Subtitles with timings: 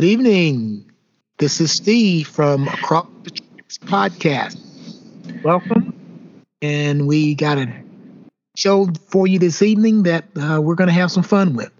[0.00, 0.90] Good evening.
[1.36, 5.42] This is Steve from Across the Tracks podcast.
[5.42, 5.92] Welcome.
[6.62, 7.70] And we got a
[8.56, 11.70] show for you this evening that uh, we're going to have some fun with.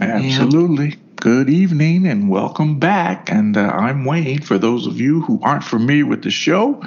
[0.00, 0.92] Absolutely.
[0.92, 3.30] And, Good evening and welcome back.
[3.30, 4.40] And uh, I'm Wayne.
[4.40, 6.82] For those of you who aren't familiar with the show,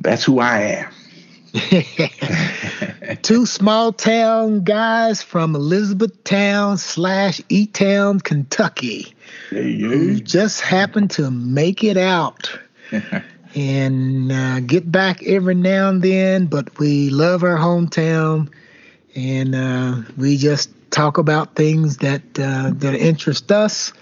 [0.00, 0.82] that's who I
[1.52, 3.18] am.
[3.22, 9.14] Two small town guys from Elizabethtown slash E Town, Kentucky,
[9.52, 12.58] hey, just happened to make it out
[13.54, 16.46] and uh, get back every now and then.
[16.46, 18.52] But we love our hometown,
[19.14, 23.92] and uh, we just talk about things that uh, that interest us.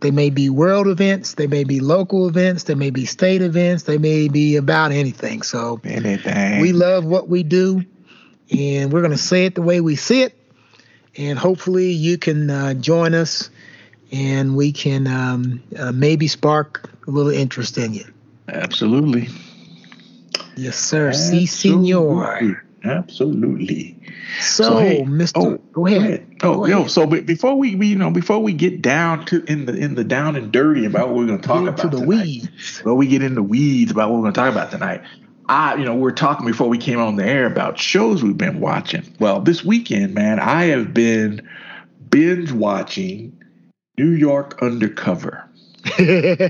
[0.00, 3.84] They may be world events, they may be local events, they may be state events,
[3.84, 5.40] they may be about anything.
[5.40, 6.60] So anything.
[6.60, 7.82] we love what we do,
[8.50, 10.36] and we're going to say it the way we see it,
[11.16, 13.48] and hopefully you can uh, join us,
[14.12, 18.04] and we can um, uh, maybe spark a little interest in you.
[18.48, 19.28] Absolutely.
[20.56, 21.12] Yes, sir.
[21.12, 22.62] Si, senor.
[22.84, 23.96] Absolutely.
[24.40, 25.32] So, so hey, Mr.
[25.36, 26.00] Oh, go ahead.
[26.00, 26.26] Go ahead.
[26.42, 26.78] Oh, go yo.
[26.80, 26.90] Ahead.
[26.90, 30.04] So before we, we, you know, before we get down to in the in the
[30.04, 32.82] down and dirty about what we're going to talk about to the tonight, weeds.
[32.84, 35.02] Well, we get in the weeds about what we're going to talk about tonight.
[35.48, 38.60] I, you know, we're talking before we came on the air about shows we've been
[38.60, 39.14] watching.
[39.18, 41.46] Well, this weekend, man, I have been
[42.10, 43.38] binge watching
[43.96, 45.48] New York Undercover.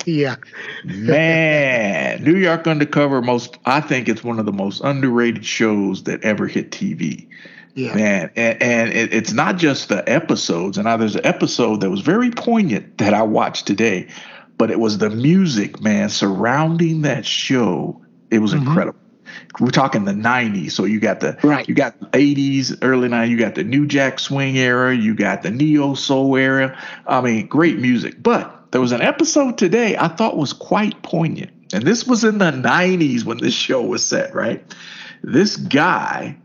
[0.06, 0.36] yeah.
[0.84, 6.22] Man, New York Undercover most I think it's one of the most underrated shows that
[6.22, 7.26] ever hit TV.
[7.74, 7.94] Yeah.
[7.94, 10.78] Man, and, and it, it's not just the episodes.
[10.78, 14.08] And now there's an episode that was very poignant that I watched today,
[14.56, 18.00] but it was the music, man, surrounding that show.
[18.30, 18.68] It was mm-hmm.
[18.68, 19.00] incredible.
[19.60, 21.68] We're talking the '90s, so you got the right.
[21.68, 23.28] you got the '80s, early '90s.
[23.28, 24.94] You got the New Jack Swing era.
[24.94, 26.78] You got the neo soul era.
[27.06, 28.22] I mean, great music.
[28.22, 32.38] But there was an episode today I thought was quite poignant, and this was in
[32.38, 34.34] the '90s when this show was set.
[34.34, 34.64] Right,
[35.22, 36.36] this guy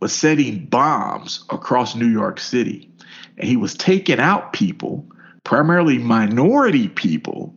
[0.00, 2.90] was setting bombs across New York City.
[3.38, 5.06] And he was taking out people,
[5.44, 7.54] primarily minority people,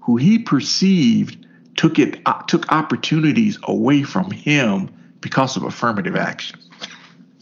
[0.00, 1.46] who he perceived
[1.78, 4.90] took it uh, took opportunities away from him
[5.20, 6.58] because of affirmative action.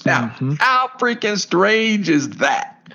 [0.05, 0.53] Now, mm-hmm.
[0.59, 2.93] how freaking strange is that?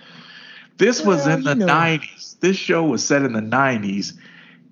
[0.77, 2.39] This was in the 90s.
[2.39, 4.13] This show was set in the 90s,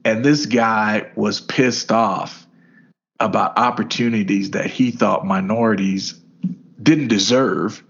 [0.06, 2.48] and this guy was pissed off
[3.20, 6.14] about opportunities that he thought minorities
[6.82, 7.84] didn't deserve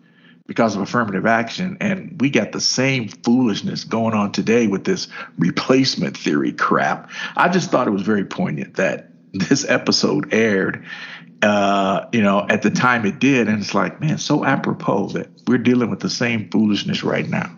[0.50, 1.78] because of affirmative action.
[1.80, 7.12] And we got the same foolishness going on today with this replacement theory crap.
[7.38, 10.84] I just thought it was very poignant that this episode aired,
[11.44, 13.48] uh, you know, at the time it did.
[13.48, 17.56] And it's like, man, so apropos that we're dealing with the same foolishness right now.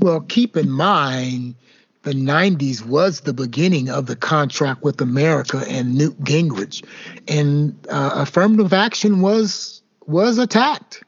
[0.00, 1.54] Well, keep in mind,
[2.02, 6.84] the 90s was the beginning of the contract with America and Newt Gingrich.
[7.26, 11.04] And uh, affirmative action was was attacked,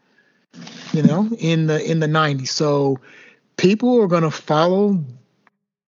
[0.92, 2.48] you know, in the in the 90s.
[2.48, 2.98] So
[3.56, 5.02] people are going to follow,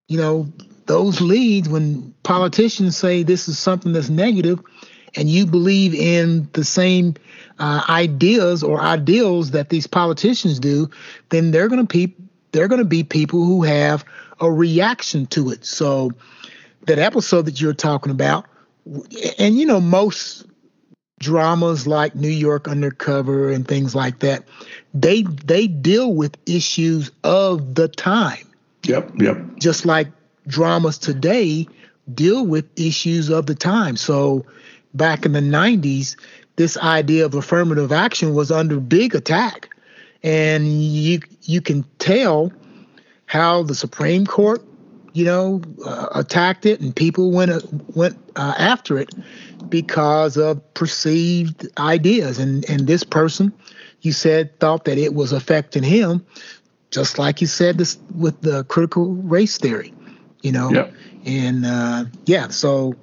[0.07, 0.47] you know,
[0.85, 4.59] those leads when politicians say this is something that's negative
[5.15, 7.15] and you believe in the same
[7.59, 10.89] uh, ideas or ideals that these politicians do,
[11.29, 12.15] then they're going to be
[12.51, 14.05] they're going to be people who have
[14.39, 15.65] a reaction to it.
[15.65, 16.11] So
[16.85, 18.45] that episode that you're talking about,
[19.39, 20.45] and you know most
[21.19, 24.43] dramas like New York Undercover and things like that,
[24.93, 28.47] they they deal with issues of the time.
[28.83, 29.37] Yep, yep.
[29.57, 30.07] Just like
[30.47, 31.67] dramas today
[32.13, 33.95] deal with issues of the time.
[33.95, 34.45] So
[34.93, 36.17] back in the 90s,
[36.55, 39.69] this idea of affirmative action was under big attack.
[40.23, 42.51] And you you can tell
[43.25, 44.63] how the Supreme Court,
[45.13, 47.59] you know, uh, attacked it and people went uh,
[47.93, 49.13] went uh, after it
[49.73, 52.37] because of perceived ideas.
[52.37, 53.51] And and this person,
[54.01, 56.23] you said, thought that it was affecting him,
[56.91, 59.91] just like you said this with the critical race theory,
[60.43, 60.69] you know.
[60.69, 60.93] Yep.
[61.25, 62.93] And uh, yeah, so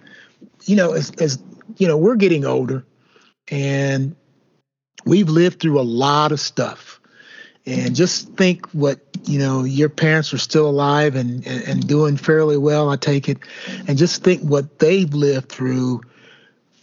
[0.66, 1.42] you know, as as
[1.76, 2.86] you know, we're getting older,
[3.48, 4.14] and
[5.04, 7.00] we've lived through a lot of stuff.
[7.66, 12.16] And just think what you know your parents are still alive and, and, and doing
[12.16, 12.90] fairly well.
[12.90, 13.38] I take it,
[13.88, 16.02] and just think what they've lived through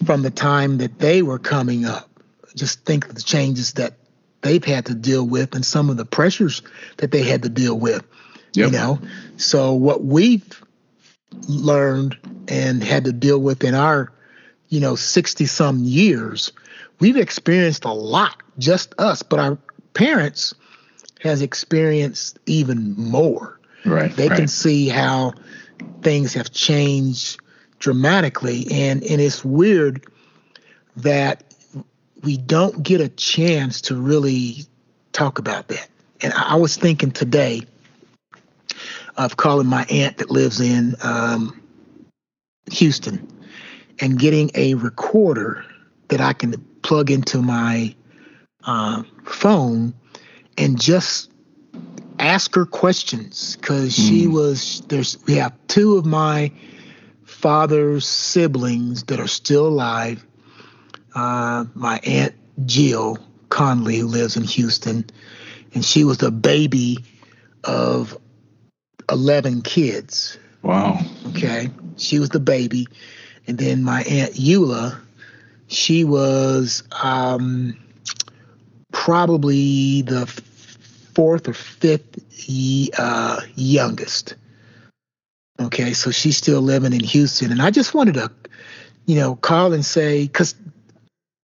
[0.06, 2.10] from the time that they were coming up.
[2.56, 3.94] Just think of the changes that
[4.42, 6.62] they've had to deal with and some of the pressures
[6.98, 8.06] that they had to deal with.
[8.54, 8.66] Yep.
[8.66, 9.00] You know,
[9.36, 10.64] so what we've
[11.48, 12.18] learned
[12.48, 14.12] and had to deal with in our,
[14.70, 16.52] you know, 60 some years,
[17.00, 19.58] we've experienced a lot, just us, but our
[19.94, 20.56] parents
[21.22, 23.60] has experienced even more.
[23.86, 24.16] Right.
[24.16, 24.38] They right.
[24.38, 25.34] can see how
[26.02, 27.40] things have changed
[27.80, 30.06] dramatically, and and it's weird
[30.98, 31.44] that
[32.24, 34.66] we don't get a chance to really
[35.12, 35.88] talk about that.
[36.22, 37.62] And I was thinking today
[39.18, 41.60] of calling my aunt that lives in um,
[42.72, 43.28] Houston
[44.00, 45.64] and getting a recorder
[46.10, 47.96] that I can plug into my
[48.66, 49.94] uh, phone
[50.58, 51.32] and just
[52.20, 54.08] ask her questions because mm.
[54.08, 56.52] she was there's we have two of my
[57.38, 60.26] father's siblings that are still alive.
[61.14, 62.34] Uh, my aunt
[62.66, 63.18] jill
[63.50, 65.06] conley who lives in houston
[65.74, 66.98] and she was the baby
[67.64, 68.18] of
[69.10, 70.38] 11 kids.
[70.64, 71.00] Wow.
[71.28, 71.70] Okay?
[71.98, 72.88] She was the baby.
[73.48, 75.00] And then my aunt eula
[75.68, 77.78] she was um,
[78.92, 80.26] probably the
[81.14, 82.20] fourth or fifth
[82.98, 84.36] uh, youngest.
[85.60, 88.32] Okay, so she's still living in Houston, and I just wanted to,
[89.06, 90.56] you know, call and say because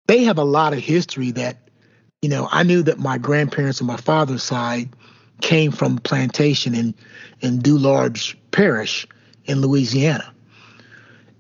[0.08, 1.70] they have a lot of history that,
[2.22, 4.90] you know, I knew that my grandparents on my father's side
[5.42, 6.96] came from plantation in
[7.42, 9.08] in Dularge Parish
[9.46, 10.34] in Louisiana.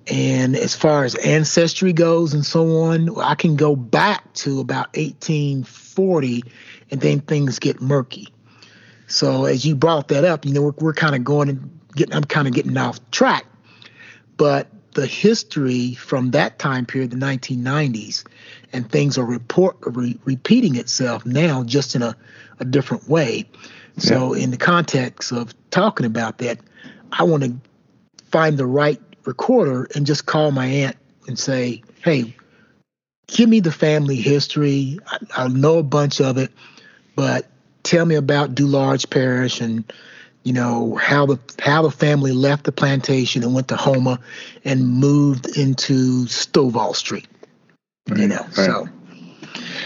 [0.07, 4.96] And as far as ancestry goes and so on, I can go back to about
[4.98, 6.44] 1840
[6.90, 8.28] and then things get murky.
[9.07, 12.24] So as you brought that up, you know, we're, we're kind of going getting, I'm
[12.24, 13.46] kind of getting off track.
[14.38, 18.26] But the history from that time period, the 1990s,
[18.74, 22.16] and things are report re- repeating itself now, just in a,
[22.60, 23.50] a different way.
[23.98, 24.44] So, yeah.
[24.44, 26.60] in the context of talking about that,
[27.12, 27.56] I want to
[28.32, 30.98] find the right recorder and just call my aunt
[31.28, 32.36] and say, "Hey,
[33.28, 35.00] give me the family history.
[35.08, 36.52] I, I know a bunch of it,
[37.16, 37.48] but
[37.84, 39.92] tell me about Dularge Parish and
[40.44, 44.20] you know how the how the family left the plantation and went to Houma
[44.66, 47.28] and moved into Stovall Street.
[48.10, 48.54] Right, you know, right.
[48.54, 48.90] so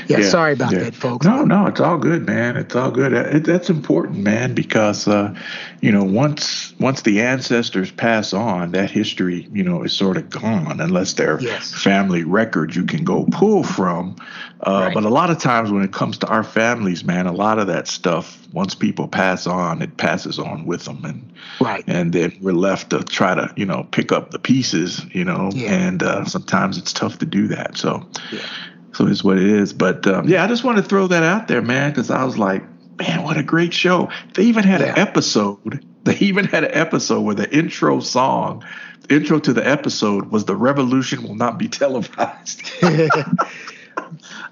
[0.08, 0.80] yeah, yeah, sorry about yeah.
[0.80, 1.26] that, folks.
[1.26, 2.58] No, no, it's all good, man.
[2.58, 3.14] It's all good.
[3.14, 5.34] It, that's important, man, because uh,
[5.82, 10.30] you know once once the ancestors pass on, that history, you know, is sort of
[10.30, 11.74] gone unless they're yes.
[11.74, 14.16] family records you can go pull from.
[14.62, 14.94] Uh, right.
[14.94, 17.68] But a lot of times when it comes to our families, man, a lot of
[17.68, 22.38] that stuff, once people pass on, it passes on with them, and right, and then
[22.42, 25.72] we're left to try to, you know, pick up the pieces, you know, yeah.
[25.72, 27.78] and uh, sometimes it's tough to do that.
[27.78, 28.06] So.
[28.32, 28.46] Yeah
[28.96, 29.74] so it's what it is.
[29.74, 32.38] But um, yeah, I just want to throw that out there, man, because I was
[32.38, 32.64] like,
[32.98, 34.10] man, what a great show.
[34.34, 34.94] They even had yeah.
[34.94, 35.86] an episode.
[36.06, 38.64] They even had an episode where the intro song,
[39.02, 42.62] the intro to the episode was "The Revolution Will Not Be Televised."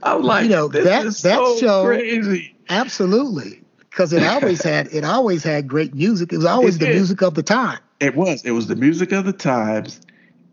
[0.02, 2.56] I'm like, you know, that that so show crazy.
[2.70, 6.34] Absolutely, because it always had it always had great music.
[6.34, 7.78] It was always it the music of the time.
[8.00, 8.44] It was.
[8.44, 10.02] It was the music of the times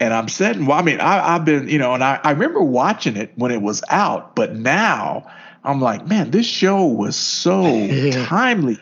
[0.00, 0.67] and I'm sitting.
[0.67, 3.52] Well, I mean, I, have been, you know, and I, I remember watching it when
[3.52, 5.31] it was out, but now
[5.62, 7.62] I'm like, man, this show was so
[8.25, 8.79] timely,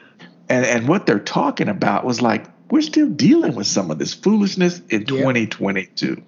[0.48, 4.14] and and what they're talking about was like we're still dealing with some of this
[4.14, 5.08] foolishness in yep.
[5.08, 6.22] 2022.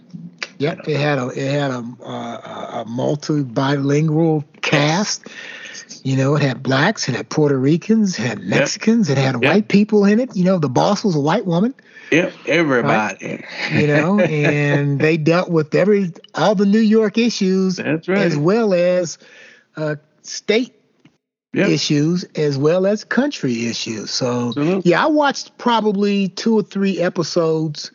[0.58, 5.26] Yep, it had a it had a uh, a, a multi bilingual cast.
[6.02, 9.18] You know, it had blacks, it had Puerto Ricans, it had Mexicans, yep.
[9.18, 9.52] it had yep.
[9.52, 10.34] white people in it.
[10.34, 11.74] You know, the boss was a white woman.
[12.10, 13.26] Yep, everybody.
[13.26, 13.72] Right?
[13.72, 18.18] you know, and they dealt with every all the New York issues That's right.
[18.18, 19.18] as well as
[19.76, 20.74] uh, state
[21.52, 21.68] yep.
[21.68, 24.10] issues as well as country issues.
[24.10, 24.90] So Absolutely.
[24.90, 27.92] yeah, I watched probably two or three episodes.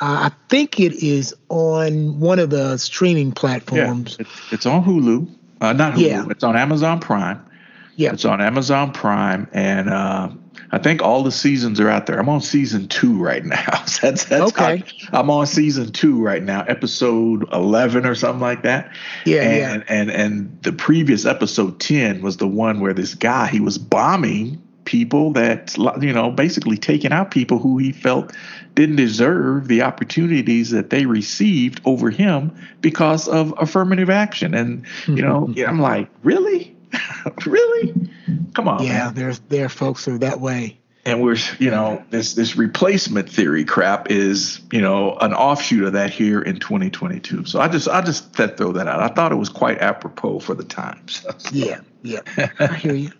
[0.00, 4.16] Uh, I think it is on one of the streaming platforms.
[4.18, 5.28] Yeah, it's, it's on Hulu.
[5.64, 6.00] Uh, not Hulu.
[6.00, 6.24] Yeah.
[6.30, 7.44] It's on Amazon Prime.
[7.96, 8.12] Yeah.
[8.12, 10.28] It's on Amazon Prime, and uh,
[10.72, 12.18] I think all the seasons are out there.
[12.18, 13.64] I'm on season two right now.
[14.02, 14.82] that's, that's okay.
[15.12, 18.92] I, am on season two right now, episode 11 or something like that.
[19.24, 19.94] Yeah, and, yeah.
[19.94, 24.60] And and the previous episode 10 was the one where this guy he was bombing
[24.84, 28.32] people that you know basically taking out people who he felt
[28.74, 35.22] didn't deserve the opportunities that they received over him because of affirmative action and you
[35.22, 36.74] know i'm like really
[37.46, 37.94] really?
[38.54, 38.82] Come on.
[38.82, 39.14] Yeah, man.
[39.14, 40.78] there's there are folks who are that way.
[41.06, 45.92] And we're you know this this replacement theory crap is you know an offshoot of
[45.92, 47.44] that here in 2022.
[47.44, 49.00] So I just I just throw that out.
[49.00, 51.26] I thought it was quite apropos for the times.
[51.52, 52.20] yeah, yeah,
[52.58, 53.10] I hear you.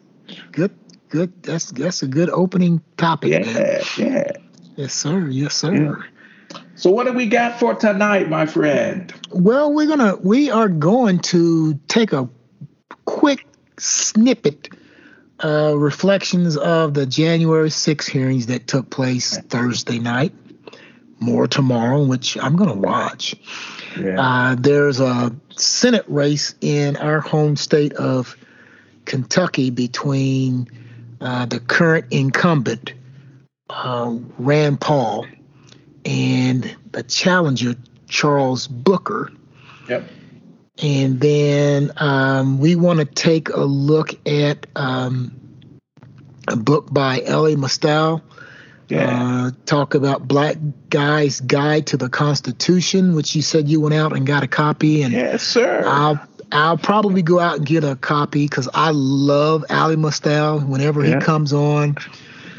[0.53, 0.75] Good,
[1.15, 1.43] good.
[1.45, 3.31] That's that's a good opening topic.
[3.31, 3.83] Yeah, man.
[3.97, 4.33] yeah.
[4.75, 5.29] Yes, sir.
[5.29, 5.73] Yes, sir.
[5.73, 6.59] Yeah.
[6.75, 9.15] So what do we got for tonight, my friend?
[9.31, 12.29] Well, we're gonna we are going to take a
[13.05, 13.47] quick
[13.79, 14.71] snippet
[15.45, 20.33] uh, reflections of the January 6 hearings that took place Thursday night.
[21.21, 23.37] More tomorrow, which I'm going to watch.
[23.99, 24.21] Yeah.
[24.21, 28.37] Uh, there's a Senate race in our home state of
[29.05, 30.69] Kentucky between
[31.21, 32.95] uh, the current incumbent,
[33.71, 35.27] uh, Rand Paul,
[36.05, 37.75] and the challenger,
[38.09, 39.33] Charles Booker.
[39.89, 40.09] Yep.
[40.83, 45.81] And then um, we want to take a look at um,
[46.49, 48.23] a book by Elie Mystal.
[48.89, 49.47] Yeah.
[49.47, 50.57] Uh, talk about Black
[50.91, 55.03] Guy's Guide to the Constitution, which you said you went out and got a copy.
[55.03, 55.85] And yes, sir.
[55.87, 56.21] I'll
[56.55, 60.61] I'll probably go out and get a copy because I love Elie Mystal.
[60.61, 61.19] Whenever yeah.
[61.19, 61.97] he comes on,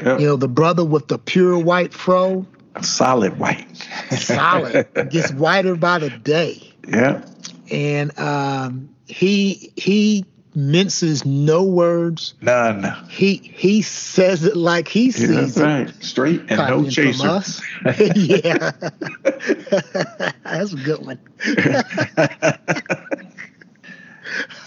[0.04, 0.20] yep.
[0.20, 2.46] you know the brother with the pure white fro.
[2.82, 3.66] Solid white.
[4.10, 4.86] solid.
[5.10, 6.62] Gets whiter by the day.
[6.86, 7.24] Yeah.
[7.70, 10.26] And um, he he
[10.56, 12.34] minces no words.
[12.40, 12.92] None.
[13.08, 15.88] He he says it like he sees yeah, right.
[15.88, 16.02] it.
[16.02, 17.40] Straight and no chaser.
[18.14, 18.72] Yeah.
[20.42, 21.18] That's a good one.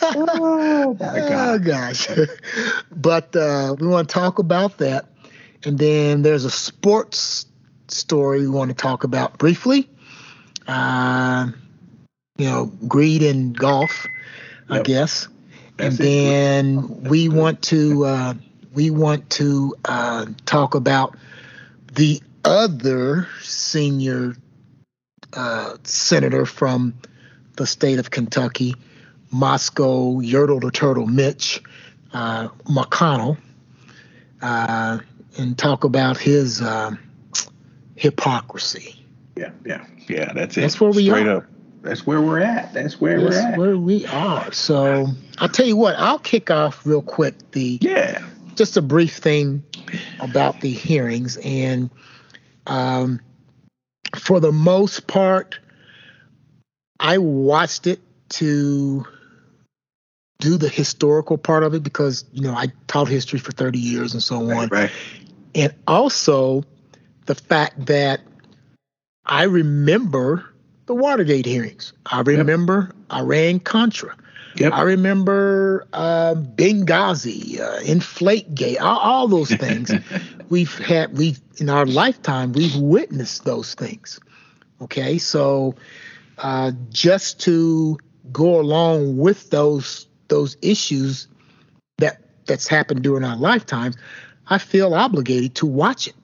[0.02, 2.08] Oh, oh gosh.
[2.92, 5.06] but uh, we want to talk about that.
[5.64, 7.46] And then there's a sports
[7.88, 9.90] story we want to talk about briefly.
[10.68, 11.52] Uh,
[12.38, 14.06] you know, greed in golf,
[14.70, 14.80] yep.
[14.80, 15.28] I guess.
[15.78, 18.34] That's and then we want to uh,
[18.74, 21.16] we want to uh, talk about
[21.94, 24.36] the other senior
[25.34, 26.96] uh, senator from
[27.56, 28.76] the state of Kentucky,
[29.32, 31.62] Moscow Yertle the Turtle Mitch
[32.14, 33.38] uh, McConnell,
[34.42, 35.00] uh,
[35.38, 36.92] and talk about his uh,
[37.96, 39.06] hypocrisy.
[39.36, 40.34] Yeah, yeah, yeah.
[40.34, 40.62] That's it.
[40.62, 41.38] That's where we Straight are.
[41.38, 41.46] Up.
[41.82, 42.74] That's where we're at.
[42.74, 43.58] That's where That's we're at.
[43.58, 44.52] where we are.
[44.52, 45.08] So
[45.38, 45.96] I'll tell you what.
[45.98, 47.36] I'll kick off real quick.
[47.52, 48.24] The yeah.
[48.56, 49.64] Just a brief thing
[50.20, 51.90] about the hearings, and
[52.68, 53.22] um,
[54.18, 55.58] for the most part,
[57.00, 59.06] I watched it to
[60.40, 64.14] do the historical part of it because you know I taught history for 30 years
[64.14, 64.70] and so on.
[64.70, 64.92] Right.
[65.54, 66.64] And also
[67.26, 68.22] the fact that
[69.26, 70.46] I remember
[70.86, 71.94] the Watergate hearings.
[72.06, 73.20] I remember yep.
[73.20, 74.16] Iran Contra.
[74.56, 74.74] Yep.
[74.74, 79.92] I remember uh, Benghazi, uh, Inflategate, all, all those things.
[80.50, 84.20] we've had we in our lifetime we've witnessed those things.
[84.82, 85.76] Okay, so
[86.38, 88.00] uh, just to
[88.32, 91.28] go along with those those issues
[91.98, 93.98] that that's happened during our lifetimes,
[94.48, 96.16] I feel obligated to watch it.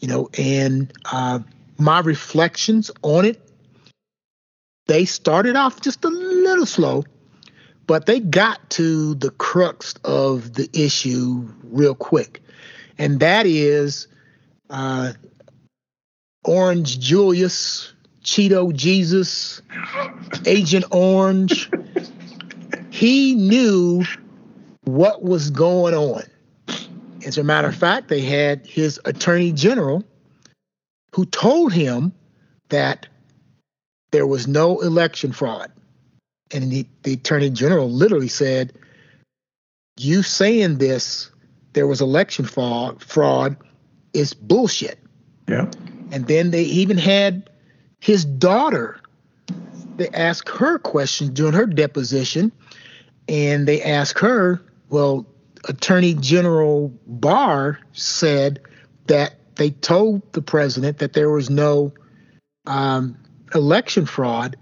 [0.00, 1.38] You know, and uh,
[1.78, 3.40] my reflections on it,
[4.86, 7.04] they started off just a little slow,
[7.86, 12.42] but they got to the crux of the issue real quick,
[12.98, 14.08] and that is
[14.68, 15.12] uh,
[16.44, 19.62] Orange Julius, Cheeto Jesus,
[20.44, 21.70] Agent Orange
[22.94, 24.04] he knew
[24.84, 26.22] what was going on.
[27.26, 30.04] As a matter of fact, they had his attorney general
[31.12, 32.12] who told him
[32.68, 33.08] that
[34.12, 35.72] there was no election fraud.
[36.52, 38.72] And the, the attorney general literally said,
[39.96, 41.32] You saying this,
[41.72, 43.56] there was election fraud, fraud
[44.12, 45.00] is bullshit.
[45.48, 45.68] Yeah.
[46.12, 47.50] And then they even had
[48.00, 49.00] his daughter,
[49.96, 52.52] they asked her questions during her deposition
[53.28, 55.26] and they asked her, well,
[55.66, 58.60] Attorney General Barr said
[59.06, 61.92] that they told the president that there was no
[62.66, 63.16] um,
[63.54, 64.56] election fraud.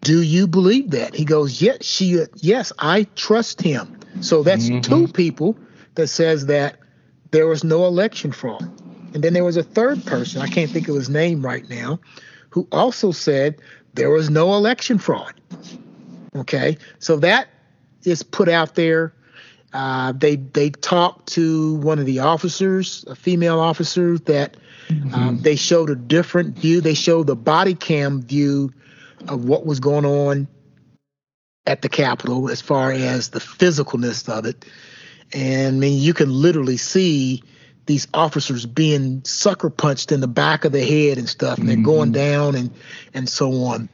[0.00, 1.14] Do you believe that?
[1.14, 3.98] He goes, yes, she, yes, I trust him.
[4.20, 4.80] So that's mm-hmm.
[4.80, 5.56] two people
[5.94, 6.78] that says that
[7.30, 8.62] there was no election fraud.
[9.14, 12.00] And then there was a third person, I can't think of his name right now,
[12.50, 13.60] who also said
[13.94, 15.34] there was no election fraud.
[16.36, 17.48] Okay, so that
[18.06, 19.12] is put out there.
[19.72, 24.56] Uh, they they talked to one of the officers, a female officer, that
[24.88, 25.14] mm-hmm.
[25.14, 26.80] um, they showed a different view.
[26.80, 28.72] They showed the body cam view
[29.28, 30.46] of what was going on
[31.66, 34.64] at the Capitol as far as the physicalness of it.
[35.32, 37.42] And I mean, you can literally see
[37.86, 41.76] these officers being sucker punched in the back of the head and stuff, and they're
[41.76, 41.84] mm-hmm.
[41.84, 42.70] going down and
[43.12, 43.88] and so on.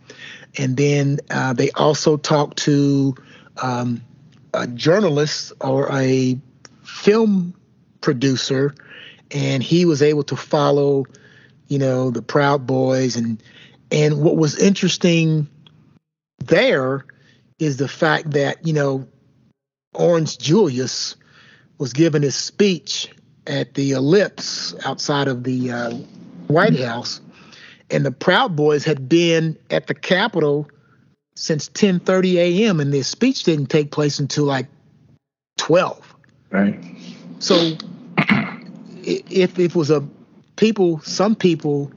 [0.58, 3.14] And then uh, they also talked to
[3.62, 4.02] um,
[4.54, 6.38] a journalist or a
[6.84, 7.54] film
[8.00, 8.74] producer,
[9.30, 11.04] and he was able to follow,
[11.68, 13.16] you know, the Proud Boys.
[13.16, 13.42] And
[13.90, 15.48] and what was interesting
[16.44, 17.04] there
[17.58, 19.06] is the fact that you know
[19.94, 21.16] Orange Julius
[21.78, 23.08] was giving his speech
[23.46, 25.90] at the Ellipse outside of the uh,
[26.48, 27.20] White House,
[27.90, 30.68] and the Proud Boys had been at the Capitol
[31.34, 32.80] since 10:30 a.m.
[32.80, 34.66] and this speech didn't take place until like
[35.58, 36.14] 12.
[36.50, 36.78] Right.
[37.38, 37.76] So
[39.02, 40.06] if it was a
[40.56, 41.90] people, some people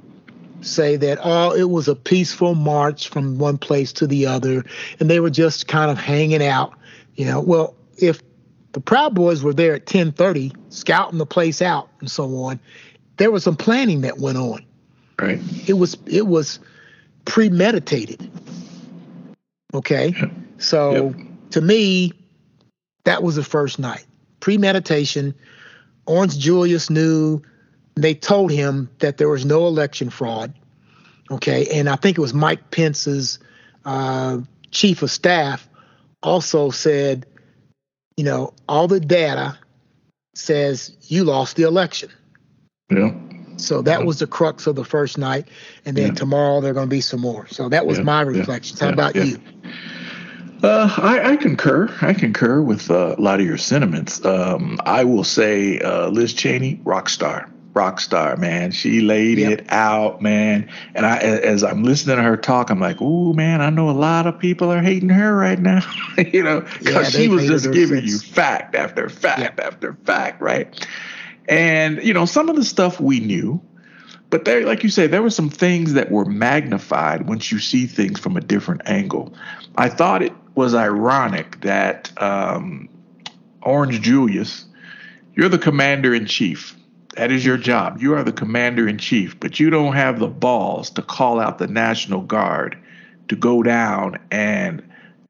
[0.65, 4.63] say that oh it was a peaceful march from one place to the other
[4.99, 6.73] and they were just kind of hanging out
[7.15, 8.21] you know well if
[8.71, 12.59] the proud boys were there at 10:30 scouting the place out and so on
[13.17, 14.65] there was some planning that went on
[15.19, 16.59] right it was it was
[17.25, 18.29] premeditated
[19.73, 20.13] okay
[20.57, 21.27] so yep.
[21.49, 22.11] to me
[23.05, 24.05] that was the first night
[24.39, 25.33] premeditation
[26.05, 27.41] orange julius knew
[27.95, 30.53] they told him that there was no election fraud.
[31.31, 33.39] Okay, and I think it was Mike Pence's
[33.85, 34.39] uh,
[34.71, 35.67] chief of staff
[36.21, 37.25] also said,
[38.17, 39.57] you know, all the data
[40.35, 42.09] says you lost the election.
[42.89, 43.13] Yeah.
[43.63, 45.47] So that was the crux of the first night,
[45.85, 46.13] and then yeah.
[46.13, 47.47] tomorrow there are going to be some more.
[47.47, 48.03] So that was yeah.
[48.03, 48.79] my reflections.
[48.79, 49.39] How about you?
[50.61, 51.93] Uh, I, I, concur.
[52.01, 54.23] I concur with uh, a lot of your sentiments.
[54.23, 58.71] Um, I will say, uh, Liz Cheney, rock star rock star, man.
[58.71, 59.51] She laid yep.
[59.51, 60.69] it out, man.
[60.95, 63.91] And I, as I'm listening to her talk, I'm like, "Ooh, man, I know a
[63.91, 65.81] lot of people are hating her right now,
[66.17, 68.11] you know, because yeah, she was just giving since.
[68.11, 69.59] you fact after fact yep.
[69.59, 70.87] after fact, right?
[71.47, 73.61] And you know, some of the stuff we knew,
[74.29, 77.85] but there, like you say, there were some things that were magnified once you see
[77.85, 79.33] things from a different angle.
[79.75, 82.89] I thought it was ironic that um,
[83.61, 84.65] Orange Julius,
[85.35, 86.75] you're the commander in chief
[87.15, 88.01] that is your job.
[88.01, 91.57] You are the commander in chief, but you don't have the balls to call out
[91.57, 92.77] the National Guard
[93.27, 94.83] to go down and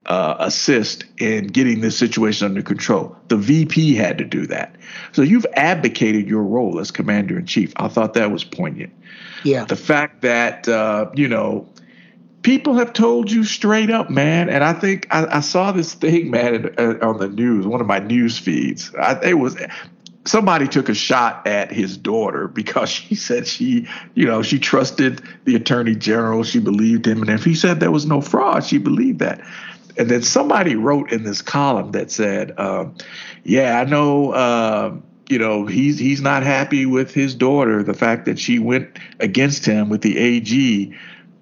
[0.06, 3.16] uh, assist in getting this situation under control.
[3.30, 4.76] The VP had to do that.
[5.14, 7.74] So you've abdicated your role as commander in chief.
[7.78, 8.94] I thought that was poignant.
[9.44, 9.66] Yeah.
[9.66, 11.68] The fact that, uh, you know,
[12.42, 14.50] people have told you straight up, man.
[14.50, 17.88] And I think I, I saw this thing, man, uh, on the news, one of
[17.88, 18.94] my news feeds.
[18.96, 19.58] I, it was
[20.26, 25.22] somebody took a shot at his daughter because she said she, you know, she trusted
[25.46, 26.44] the attorney general.
[26.44, 27.22] She believed him.
[27.22, 29.42] And if he said there was no fraud, she believed that.
[29.98, 32.96] And then somebody wrote in this column that said, um,
[33.44, 34.96] yeah, I know, uh,
[35.30, 39.66] you know, he's he's not happy with his daughter, the fact that she went against
[39.66, 40.94] him with the AG.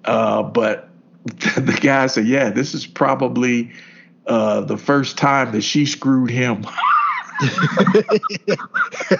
[0.04, 0.88] Uh, but
[1.24, 3.72] the guy said, yeah, this is probably
[4.26, 6.64] uh, the first time that she screwed him.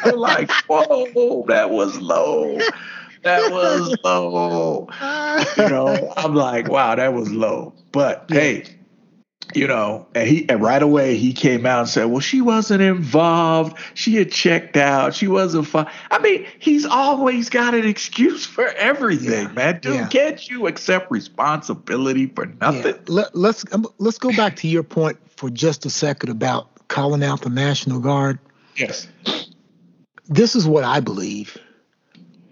[0.04, 2.58] I'm like, whoa, that was low.
[3.22, 4.88] That was low.
[5.56, 7.74] You know, I'm like, wow, that was low.
[7.90, 8.64] But hey,
[9.54, 12.82] you know, and he and right away he came out and said, "Well, she wasn't
[12.82, 13.76] involved.
[13.94, 15.14] She had checked out.
[15.14, 19.52] She wasn't fine." I mean, he's always got an excuse for everything, yeah.
[19.52, 19.80] man.
[19.80, 20.08] Dude, yeah.
[20.08, 22.94] can't you accept responsibility for nothing?
[23.06, 27.22] Let, let's um, let's go back to your point for just a second about calling
[27.22, 28.38] out the National Guard.
[28.76, 29.08] Yes.
[30.26, 31.58] This is what I believe.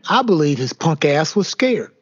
[0.08, 1.92] I believe his punk ass was scared.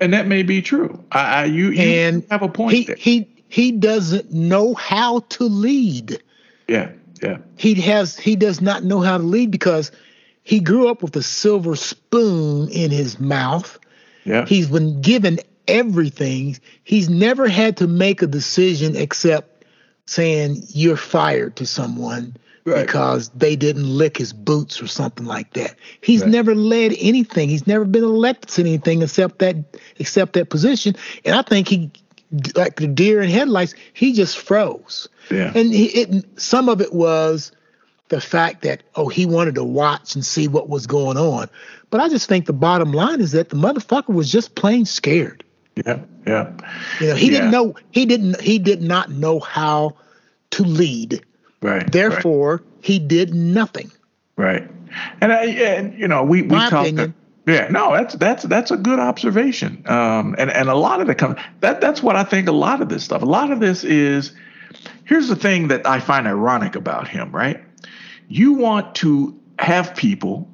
[0.00, 1.02] And that may be true.
[1.12, 2.96] I, I you, you and have a point he, there.
[2.96, 6.22] He he doesn't know how to lead.
[6.68, 6.90] Yeah,
[7.22, 7.38] yeah.
[7.56, 9.92] He has he does not know how to lead because
[10.42, 13.78] he grew up with a silver spoon in his mouth.
[14.24, 14.46] Yeah.
[14.46, 16.58] He's been given everything.
[16.84, 19.64] He's never had to make a decision except
[20.06, 22.86] saying you're fired to someone right.
[22.86, 25.76] because they didn't lick his boots or something like that.
[26.02, 26.30] He's right.
[26.30, 27.48] never led anything.
[27.48, 29.56] He's never been elected to anything except that
[29.96, 30.94] except that position.
[31.24, 31.90] And I think he
[32.54, 35.08] like the deer in headlights, he just froze.
[35.30, 35.52] Yeah.
[35.54, 37.52] And he, it, some of it was
[38.08, 41.48] the fact that oh he wanted to watch and see what was going on.
[41.90, 45.44] But I just think the bottom line is that the motherfucker was just plain scared.
[45.76, 46.52] Yeah, yeah.
[47.00, 47.32] You know, he yeah.
[47.32, 49.96] didn't know he didn't he did not know how
[50.50, 51.24] to lead.
[51.62, 51.90] Right.
[51.90, 52.84] Therefore, right.
[52.84, 53.90] he did nothing.
[54.36, 54.68] Right.
[55.20, 57.14] And I and you know, we we My talked opinion.
[57.46, 59.82] Yeah, no, that's that's that's a good observation.
[59.86, 62.48] Um, and and a lot of it comes that that's what I think.
[62.48, 63.22] A lot of this stuff.
[63.22, 64.32] A lot of this is.
[65.04, 67.30] Here's the thing that I find ironic about him.
[67.30, 67.62] Right.
[68.28, 70.48] You want to have people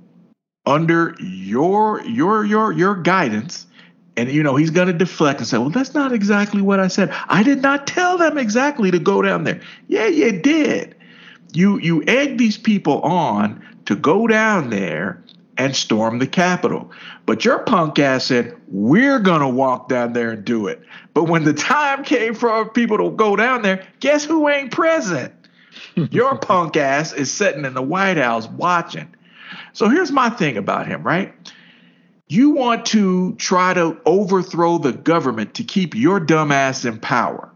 [0.66, 3.66] under your your your your guidance
[4.16, 6.88] and you know, he's going to deflect and say, "Well, that's not exactly what I
[6.88, 7.10] said.
[7.28, 10.94] I did not tell them exactly to go down there." Yeah, you did.
[11.52, 15.19] You you egg these people on to go down there
[15.60, 16.90] and storm the Capitol.
[17.26, 20.80] But your punk ass said, "We're going to walk down there and do it."
[21.12, 25.34] But when the time came for people to go down there, guess who ain't present?
[26.10, 29.14] Your punk ass is sitting in the White House watching.
[29.74, 31.34] So here's my thing about him, right?
[32.28, 37.50] You want to try to overthrow the government to keep your dumb ass in power.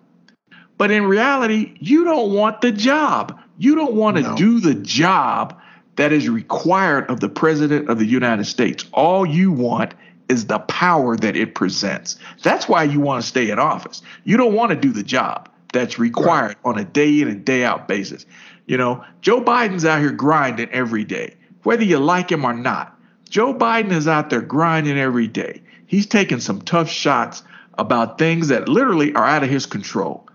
[0.76, 3.40] But in reality, you don't want the job.
[3.56, 4.36] You don't want to no.
[4.36, 5.58] do the job
[5.96, 8.84] that is required of the president of the United States.
[8.92, 9.94] All you want
[10.28, 12.18] is the power that it presents.
[12.42, 14.02] That's why you want to stay in office.
[14.24, 16.56] You don't want to do the job that's required right.
[16.64, 18.24] on a day in and day out basis.
[18.66, 22.98] You know, Joe Biden's out here grinding every day, whether you like him or not.
[23.28, 25.60] Joe Biden is out there grinding every day.
[25.86, 27.42] He's taking some tough shots
[27.76, 30.26] about things that literally are out of his control.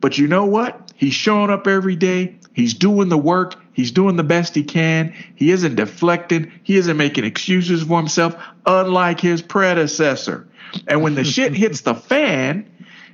[0.00, 0.92] But you know what?
[0.96, 2.38] He's showing up every day.
[2.56, 3.54] He's doing the work.
[3.74, 5.14] He's doing the best he can.
[5.34, 6.50] He isn't deflecting.
[6.62, 10.48] He isn't making excuses for himself, unlike his predecessor.
[10.88, 12.66] And when the shit hits the fan,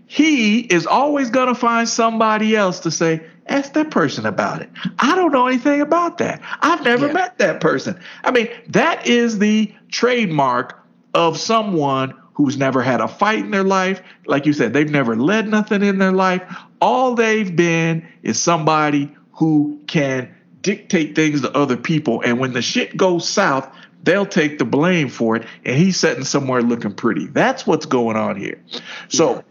[0.07, 4.71] he is always going to find somebody else to say, ask that person about it.
[5.01, 6.41] I don't know anything about that.
[6.61, 7.13] I've never yeah.
[7.13, 8.01] met that person.
[8.23, 10.81] I mean, that is the trademark
[11.15, 14.03] of someone who's never had a fight in their life.
[14.27, 16.43] Like you said, they've never led nothing in their life.
[16.81, 22.23] All they've been is somebody who can dictate things to other people.
[22.25, 23.69] And when the shit goes south,
[24.05, 25.49] they'll take the blame for it.
[25.65, 27.27] And he's sitting somewhere looking pretty.
[27.27, 28.63] That's what's going on here.
[29.09, 29.43] So,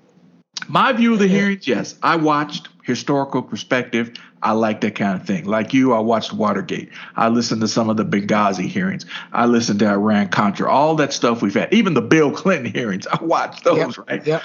[0.70, 4.14] my view of the hearings, yes, I watched historical perspective.
[4.42, 5.44] I like that kind of thing.
[5.44, 6.90] Like you, I watched Watergate.
[7.18, 9.06] I listened to some of the Benghazi hearings.
[9.34, 13.08] I listened to Iran Contra, all that stuff we've had, even the Bill Clinton hearings.
[13.08, 14.08] I watched those, yep.
[14.08, 14.26] right?
[14.26, 14.42] Yeah.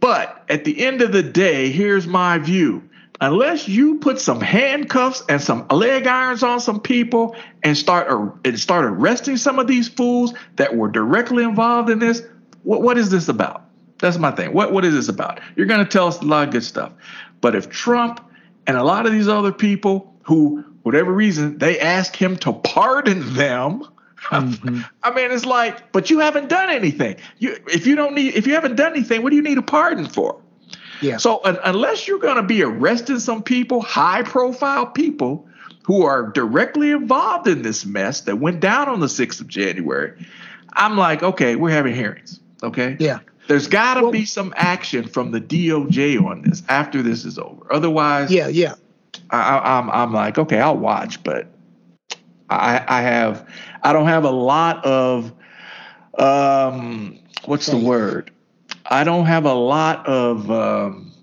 [0.00, 2.82] But at the end of the day, here's my view
[3.20, 8.08] unless you put some handcuffs and some leg irons on some people and start
[8.44, 12.22] and start arresting some of these fools that were directly involved in this,
[12.62, 13.62] what, what is this about?
[13.98, 14.52] That's my thing.
[14.52, 15.40] What what is this about?
[15.56, 16.92] You're going to tell us a lot of good stuff,
[17.40, 18.20] but if Trump
[18.66, 23.34] and a lot of these other people who, whatever reason, they ask him to pardon
[23.34, 23.84] them.
[24.30, 24.80] Mm-hmm.
[25.02, 27.16] I mean, it's like, but you haven't done anything.
[27.36, 29.62] You, if you don't need, if you haven't done anything, what do you need a
[29.62, 30.40] pardon for?
[31.00, 31.16] Yeah.
[31.18, 35.46] So uh, unless you're going to be arresting some people, high profile people
[35.84, 40.12] who are directly involved in this mess that went down on the 6th of January,
[40.72, 42.40] I'm like, okay, we're having hearings.
[42.62, 42.96] Okay.
[42.98, 43.20] Yeah.
[43.46, 47.38] There's got to well, be some action from the DOJ on this after this is
[47.38, 47.70] over.
[47.72, 48.74] Otherwise, yeah, yeah.
[49.30, 51.48] I, am I'm, I'm like, okay, I'll watch, but
[52.48, 53.48] I I have
[53.82, 55.32] I don't have a lot of
[56.18, 58.30] um what's the word?
[58.86, 61.14] I don't have a lot of um,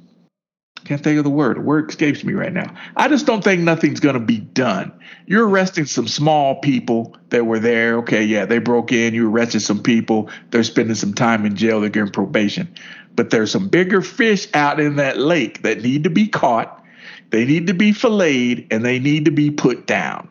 [0.92, 1.58] can't think of the word.
[1.58, 2.74] The word escapes me right now.
[2.98, 4.92] I just don't think nothing's going to be done.
[5.26, 7.98] You're arresting some small people that were there.
[8.00, 9.14] Okay, yeah, they broke in.
[9.14, 10.30] You arrested some people.
[10.50, 11.80] They're spending some time in jail.
[11.80, 12.74] They're getting probation.
[13.16, 16.84] But there's some bigger fish out in that lake that need to be caught.
[17.30, 20.28] They need to be filleted and they need to be put down.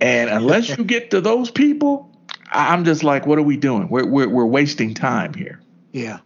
[0.00, 2.10] And unless you get to those people,
[2.50, 3.88] I'm just like, what are we doing?
[3.88, 5.60] We're, we're, we're wasting time here.
[5.92, 6.20] Yeah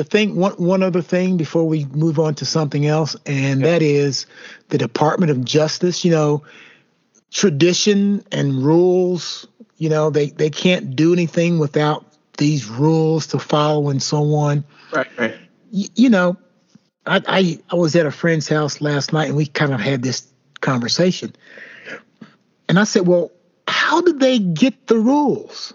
[0.00, 3.82] the thing one one other thing before we move on to something else and that
[3.82, 4.24] is
[4.70, 6.42] the department of justice you know
[7.30, 12.06] tradition and rules you know they they can't do anything without
[12.38, 14.64] these rules to follow and so on.
[14.90, 15.34] Right right.
[15.70, 16.38] Y- you know
[17.04, 20.02] I, I i was at a friend's house last night and we kind of had
[20.02, 20.26] this
[20.62, 21.36] conversation.
[22.70, 23.32] And i said well
[23.68, 25.74] how did they get the rules?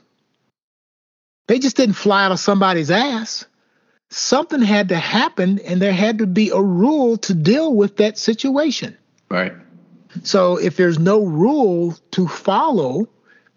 [1.48, 3.46] They just didn't fly out of somebody's ass
[4.16, 8.18] something had to happen and there had to be a rule to deal with that
[8.18, 8.98] situation.
[9.30, 9.54] Right.
[10.24, 13.10] So if there's no rule to follow,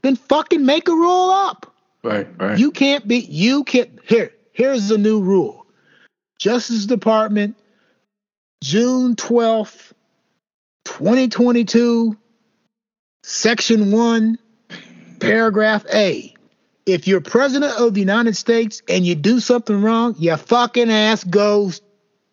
[0.03, 1.73] then fucking make a rule up.
[2.03, 2.59] Right, right.
[2.59, 5.67] You can't be you can't here, here's the new rule.
[6.41, 7.57] Justice Department,
[8.63, 9.93] June 12th,
[10.85, 12.17] 2022,
[13.23, 14.39] Section 1,
[15.21, 16.35] Paragraph A
[16.89, 21.23] if you're president of the United States and you do something wrong, your fucking ass
[21.23, 21.83] goes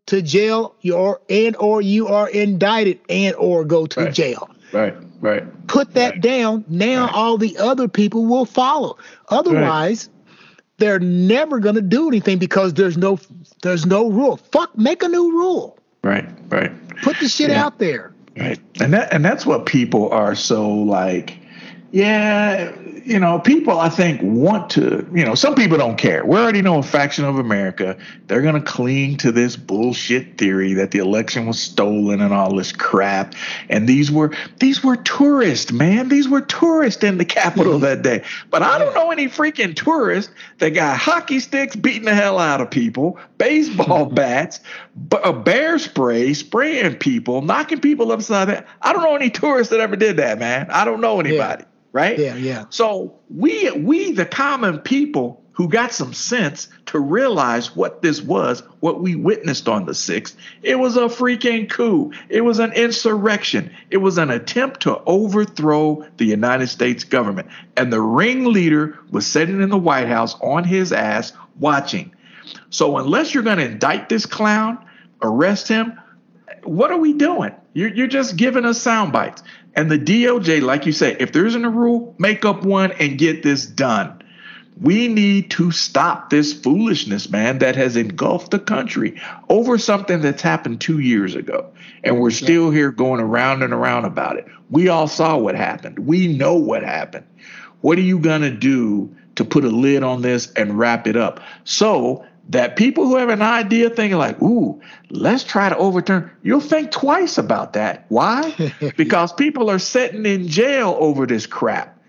[0.05, 4.13] to jail or and or you are indicted and or go to right.
[4.13, 4.49] jail.
[4.71, 5.67] Right, right.
[5.67, 6.21] Put that right.
[6.21, 6.65] down.
[6.69, 7.13] Now right.
[7.13, 8.97] all the other people will follow.
[9.29, 10.09] Otherwise,
[10.77, 13.19] they're never going to do anything because there's no
[13.61, 14.37] there's no rule.
[14.37, 15.77] Fuck, make a new rule.
[16.01, 16.71] Right, right.
[17.01, 17.65] Put the shit yeah.
[17.65, 18.13] out there.
[18.37, 18.59] Right.
[18.79, 21.39] And that and that's what people are so like
[21.95, 26.25] yeah, you know, people I think want to, you know, some people don't care.
[26.25, 30.73] We already know a faction of America, they're going to cling to this bullshit theory
[30.73, 33.33] that the election was stolen and all this crap.
[33.69, 36.09] And these were these were tourists, man.
[36.09, 38.25] These were tourists in the Capitol that day.
[38.49, 42.59] But I don't know any freaking tourists that got hockey sticks beating the hell out
[42.59, 44.59] of people, baseball bats,
[45.23, 49.79] a bear spray, spraying people, knocking people upside the I don't know any tourists that
[49.79, 50.69] ever did that, man.
[50.71, 51.63] I don't know anybody.
[51.63, 52.19] Yeah right?
[52.19, 52.65] Yeah, yeah.
[52.69, 58.59] So we we the common people who got some sense to realize what this was,
[58.81, 60.35] what we witnessed on the 6th.
[60.61, 62.11] It was a freaking coup.
[62.27, 63.71] It was an insurrection.
[63.89, 67.47] It was an attempt to overthrow the United States government.
[67.77, 72.13] And the ringleader was sitting in the White House on his ass watching.
[72.69, 74.85] So unless you're going to indict this clown,
[75.21, 75.97] arrest him,
[76.65, 77.55] what are we doing?
[77.73, 79.41] You're, you're just giving us sound bites.
[79.75, 83.17] And the DOJ, like you say, if there isn't a rule, make up one and
[83.17, 84.21] get this done.
[84.81, 90.41] We need to stop this foolishness, man, that has engulfed the country over something that's
[90.41, 91.71] happened two years ago.
[92.03, 94.47] And we're still here going around and around about it.
[94.69, 95.99] We all saw what happened.
[95.99, 97.25] We know what happened.
[97.81, 101.15] What are you going to do to put a lid on this and wrap it
[101.15, 104.79] up so that people who have an idea thinking like, ooh,
[105.09, 108.05] let's try to overturn, you'll think twice about that.
[108.09, 108.53] Why?
[108.97, 111.99] because people are sitting in jail over this crap.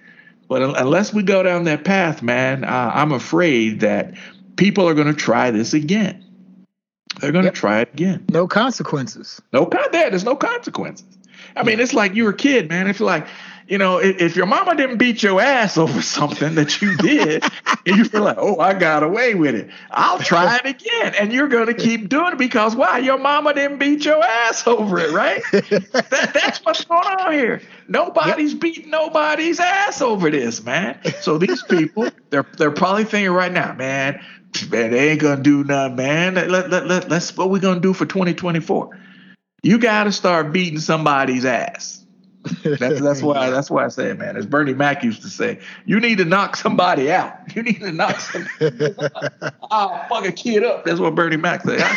[0.48, 4.14] But unless we go down that path, man, uh, I'm afraid that
[4.56, 6.22] people are going to try this again.
[7.20, 7.54] They're going to yep.
[7.54, 8.26] try it again.
[8.30, 9.40] No consequences.
[9.52, 9.82] No con.
[9.90, 11.06] There's no consequences.
[11.56, 12.86] I mean, it's like you were a kid, man.
[12.86, 13.26] If you're like
[13.68, 17.44] you know, if, if, your mama didn't beat your ass over something that you did,
[17.84, 21.14] and you feel like, oh, I got away with it, I'll try it again.
[21.18, 22.98] And you're going to keep doing it because why?
[22.98, 25.42] Your mama didn't beat your ass over it, right?
[25.52, 27.60] that, that's what's going on here.
[27.88, 28.60] Nobody's yep.
[28.60, 30.98] beating nobody's ass over this, man.
[31.20, 34.20] So these people, they're they're probably thinking right now, man,
[34.70, 36.34] man, they ain't gonna do nothing, man.
[36.34, 38.98] Let, let, let, let, let's what we gonna do for 2024.
[39.62, 42.05] You gotta start beating somebody's ass
[42.64, 44.36] that's that's why that's why I say it, man.
[44.36, 47.34] As Bernie Mac used to say, you need to knock somebody out.
[47.56, 48.94] You need to knock somebody.
[49.70, 50.84] I'll fuck a kid up.
[50.84, 51.78] That's what Bernie Mac said.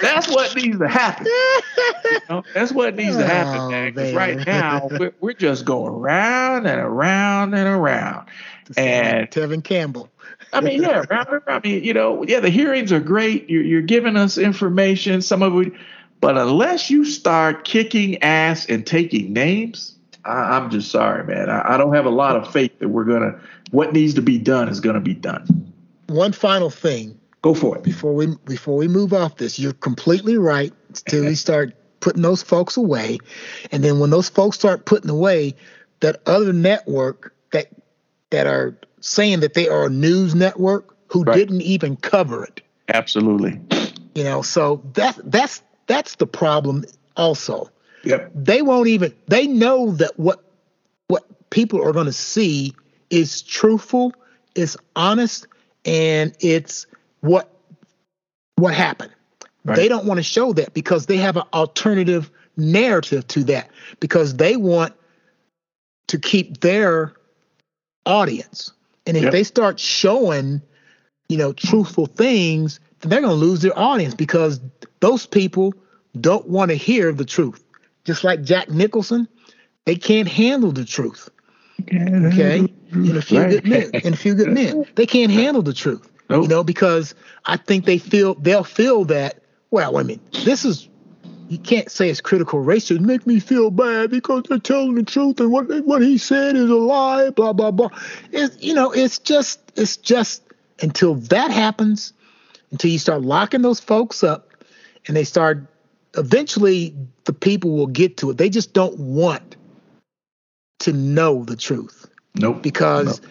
[0.00, 1.26] that's what needs to happen.
[1.26, 2.42] You know?
[2.54, 3.92] That's what needs to happen, oh, man.
[3.92, 8.28] Because right now we're, we're just going around and around and around.
[8.76, 10.08] And Tevin Campbell.
[10.52, 11.04] I mean, yeah,
[11.46, 13.48] I mean, you know, yeah, the hearings are great.
[13.48, 15.22] You're, you're giving us information.
[15.22, 15.72] Some of it
[16.20, 21.48] but unless you start kicking ass and taking names, I, am just sorry, man.
[21.48, 23.40] I, I, don't have a lot of faith that we're gonna.
[23.70, 25.72] What needs to be done is gonna be done.
[26.08, 27.18] One final thing.
[27.42, 27.82] Go for it.
[27.82, 30.72] Before we before we move off this, you're completely right.
[30.88, 33.18] Until we start putting those folks away,
[33.72, 35.54] and then when those folks start putting away,
[36.00, 37.68] that other network that
[38.28, 41.34] that are saying that they are a news network who right.
[41.34, 42.60] didn't even cover it.
[42.92, 43.58] Absolutely.
[44.14, 46.84] You know, so that that's that's the problem
[47.16, 47.68] also.
[48.04, 48.30] Yep.
[48.34, 50.44] They won't even they know that what
[51.08, 52.74] what people are going to see
[53.10, 54.14] is truthful,
[54.54, 55.48] is honest,
[55.84, 56.86] and it's
[57.20, 57.50] what
[58.54, 59.12] what happened.
[59.64, 59.76] Right.
[59.76, 64.36] They don't want to show that because they have an alternative narrative to that because
[64.36, 64.94] they want
[66.06, 67.12] to keep their
[68.06, 68.72] audience.
[69.06, 69.32] And if yep.
[69.32, 70.62] they start showing,
[71.28, 74.60] you know, truthful things, they're going to lose their audience because
[75.00, 75.74] those people
[76.20, 77.62] don't want to hear the truth.
[78.04, 79.28] Just like Jack Nicholson,
[79.84, 81.28] they can't handle the truth.
[81.80, 85.72] Okay, in a few good men, in a few good men, they can't handle the
[85.72, 86.10] truth.
[86.28, 86.42] Nope.
[86.42, 87.14] You know, because
[87.46, 89.42] I think they feel they'll feel that.
[89.70, 90.88] Well, I mean, this is
[91.48, 93.00] you can't say it's critical race racism.
[93.00, 96.70] Make me feel bad because they're telling the truth and what what he said is
[96.70, 97.30] a lie.
[97.30, 97.88] Blah blah blah.
[98.30, 100.42] It's you know, it's just it's just
[100.80, 102.12] until that happens,
[102.70, 104.64] until you start locking those folks up,
[105.06, 105.66] and they start
[106.16, 108.38] eventually the people will get to it.
[108.38, 109.56] They just don't want
[110.80, 112.08] to know the truth.
[112.34, 112.62] Nope.
[112.62, 113.30] Because nope.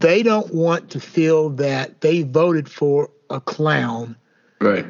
[0.00, 4.16] they don't want to feel that they voted for a clown.
[4.60, 4.86] Right.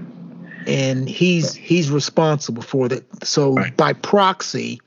[0.67, 1.65] And he's right.
[1.65, 3.27] he's responsible for that.
[3.27, 3.77] So right.
[3.77, 4.81] by proxy,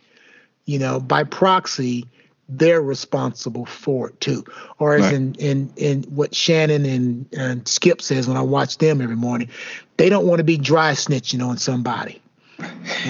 [0.65, 2.05] you know, by proxy,
[2.47, 4.45] they're responsible for it too.
[4.77, 5.13] Or as right.
[5.13, 9.49] in, in in what Shannon and, and Skip says when I watch them every morning,
[9.97, 12.21] they don't want to be dry snitching on somebody.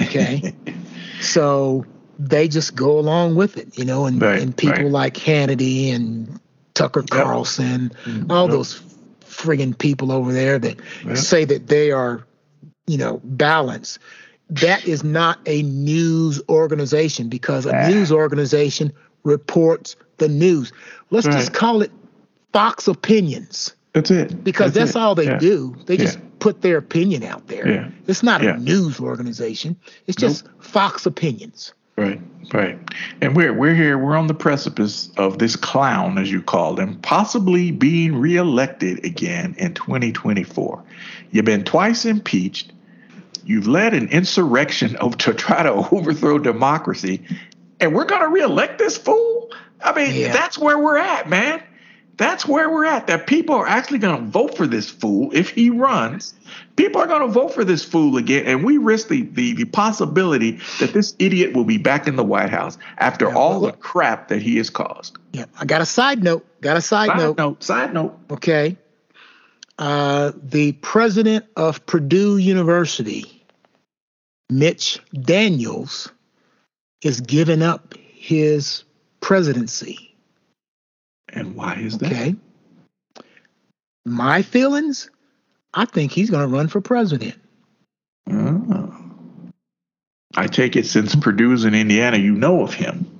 [0.02, 0.54] Okay.
[1.20, 1.84] so
[2.18, 4.92] they just go along with it, you know, and, right, and people right.
[4.92, 6.40] like Hannity and
[6.74, 8.26] Tucker Carlson, yep.
[8.30, 8.52] all yep.
[8.52, 8.80] those
[9.22, 11.16] friggin' people over there that yep.
[11.16, 12.26] say that they are,
[12.86, 13.98] you know, balanced.
[14.48, 17.88] That is not a news organization because a ah.
[17.88, 18.92] news organization
[19.26, 20.72] reports the news.
[21.10, 21.36] Let's Right.
[21.38, 21.90] just call it
[22.52, 24.42] Fox Opinions That's it.
[24.44, 24.96] because that's, it.
[24.96, 25.38] all they Yeah.
[25.38, 25.76] do.
[25.86, 27.68] They just put their opinion out there.
[27.68, 27.88] Yeah.
[28.06, 28.56] It's not Yeah.
[28.56, 29.76] a news organization.
[30.06, 31.72] It's just Fox Opinions.
[31.98, 32.20] Right,
[32.52, 32.78] right.
[33.22, 36.96] And we're we're here, we're on the precipice of this clown, as you call him,
[37.00, 40.82] possibly being reelected again in 2024.
[41.30, 42.72] You've been twice impeached.
[43.46, 47.22] You've led an insurrection of to try to overthrow democracy,
[47.80, 49.50] and we're gonna reelect this fool?
[49.82, 50.32] I mean, Yeah.
[50.32, 51.62] that's where we're at, man.
[52.18, 53.08] That's where we're at.
[53.08, 56.32] That people are actually going to vote for this fool if he runs.
[56.76, 59.66] People are going to vote for this fool again, and we risk the, the the
[59.66, 63.70] possibility that this idiot will be back in the White House after Yeah, all well,
[63.70, 65.18] the crap that he has caused.
[65.34, 65.44] Yeah.
[65.60, 66.46] I got a side note.
[66.62, 67.36] Got a side, Side note.
[67.36, 67.62] note.
[67.62, 68.18] Side note.
[68.30, 68.78] Okay.
[69.78, 73.44] Uh, the president of Purdue University,
[74.48, 76.10] Mitch Daniels,
[77.02, 78.84] is giving up his
[79.20, 80.14] presidency.
[81.28, 82.12] And why is that?
[82.12, 82.36] Okay.
[84.04, 85.10] My feelings,
[85.74, 87.34] I think he's going to run for president.
[88.30, 88.94] Oh.
[90.36, 91.20] I take it since mm-hmm.
[91.20, 93.12] Purdue's in Indiana, you know of him.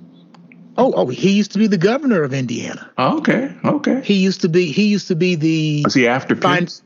[0.77, 2.91] Oh, oh, he used to be the governor of Indiana.
[2.99, 4.01] Oh, okay, okay.
[4.03, 6.83] He used to be he used to be the Was he after fine- Pence?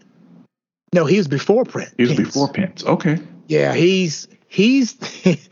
[0.93, 1.93] No, he was before Prince.
[1.97, 2.85] He was before Pence.
[2.85, 3.19] Okay.
[3.47, 4.93] Yeah, he's he's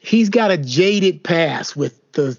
[0.00, 2.36] he's got a jaded past with the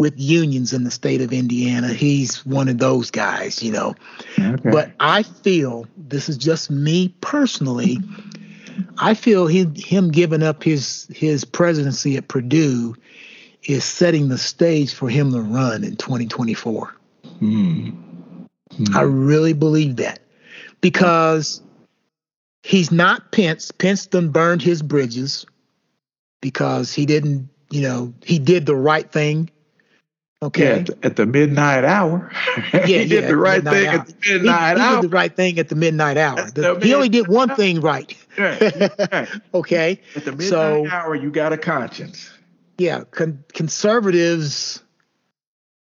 [0.00, 1.92] with unions in the state of Indiana.
[1.92, 3.94] He's one of those guys, you know.
[4.38, 4.70] Okay.
[4.70, 7.98] But I feel this is just me personally.
[8.98, 12.96] I feel him him giving up his his presidency at Purdue
[13.64, 16.96] is setting the stage for him to run in 2024.
[17.38, 17.90] Hmm.
[18.94, 20.20] I really believe that
[20.80, 21.62] because
[22.62, 23.70] he's not Pence.
[23.70, 25.46] Pence done burned his bridges
[26.42, 29.48] because he didn't, you know, he did the right thing.
[30.42, 30.66] Yeah, Okay.
[30.80, 32.30] at, the, at the midnight hour.
[32.74, 34.00] Yeah, he did yeah, the right thing hour.
[34.00, 34.96] at the midnight he hour.
[34.96, 36.50] He did the right thing at the midnight hour.
[36.50, 38.16] The- the he only did one midnight thing right.
[38.38, 39.26] Yeah, yeah.
[39.54, 40.00] Okay.
[40.16, 42.28] At the midnight So- hour, you got a conscience.
[42.76, 43.04] Yeah.
[43.12, 44.82] Con- conservatives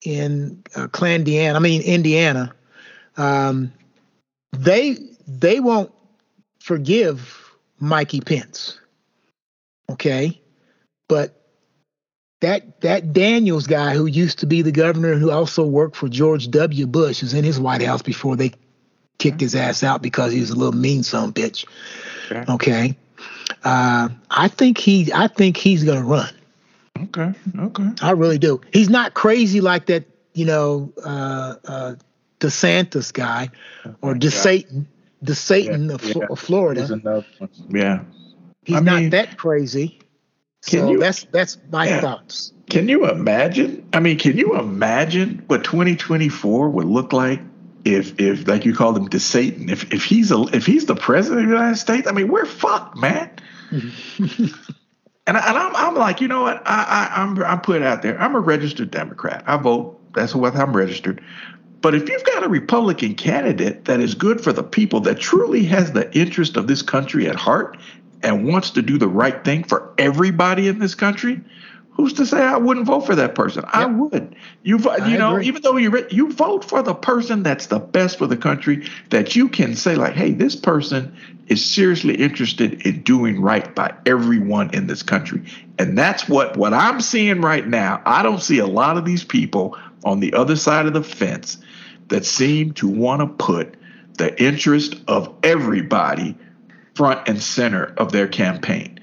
[0.04, 2.54] in uh, Clandiana, I mean Indiana,
[3.16, 3.72] um,
[4.52, 5.90] they they won't
[6.60, 8.78] forgive Mikey Pence.
[9.90, 10.40] Okay,
[11.08, 11.40] but
[12.40, 16.08] that that Daniels guy who used to be the governor and who also worked for
[16.08, 16.86] George W.
[16.86, 18.52] Bush was in his White House before they
[19.18, 21.64] kicked his ass out because he was a little mean son bitch.
[22.30, 22.52] Okay.
[22.52, 22.96] Okay,
[23.64, 26.30] uh, I think he I think he's gonna run.
[27.04, 27.32] Okay.
[27.58, 27.88] Okay.
[28.02, 28.60] I really do.
[28.72, 31.94] He's not crazy like that, you know, uh, uh,
[32.40, 33.50] DeSantis guy
[34.00, 34.86] or DeSatan,
[35.24, 36.26] DeSatan Yeah, of, yeah.
[36.30, 36.80] of Florida.
[36.80, 37.50] There's another one.
[37.70, 38.02] Yeah.
[38.66, 40.00] He's I not that crazy.
[40.62, 42.00] So you- that's that's my Yeah.
[42.00, 42.52] thoughts.
[42.68, 43.86] Can you imagine?
[43.92, 47.40] I mean, can you imagine what 2024 would look like
[47.84, 49.70] if, if like you called him, DeSatan?
[49.70, 52.44] If if he's a if he's the president of the United States, I mean, we're
[52.44, 53.30] fucked, man.
[55.28, 56.62] And, I, and I'm, I'm like, you know what?
[56.64, 58.16] I, I, I'm, I'm put out there.
[58.20, 59.42] I'm a registered Democrat.
[59.44, 59.98] I vote.
[60.14, 61.20] That's what I'm registered.
[61.80, 65.64] But if you've got a Republican candidate that is good for the people, that truly
[65.64, 67.76] has the interest of this country at heart
[68.22, 71.40] and wants to do the right thing for everybody in this country,
[71.96, 73.64] who's to say I wouldn't vote for that person?
[73.68, 74.36] I would.
[74.62, 75.46] You, vo- I you know, agree.
[75.46, 79.34] even though you you vote for the person that's the best for the country, that
[79.34, 81.16] you can say like, hey, this person
[81.48, 85.42] is seriously interested in doing right by everyone in this country.
[85.78, 88.02] And that's what what I'm seeing right now.
[88.04, 91.58] I don't see a lot of these people on the other side of the fence
[92.08, 93.74] that seem to want to put
[94.18, 96.36] the interest of everybody
[96.96, 98.98] front and center of their campaign.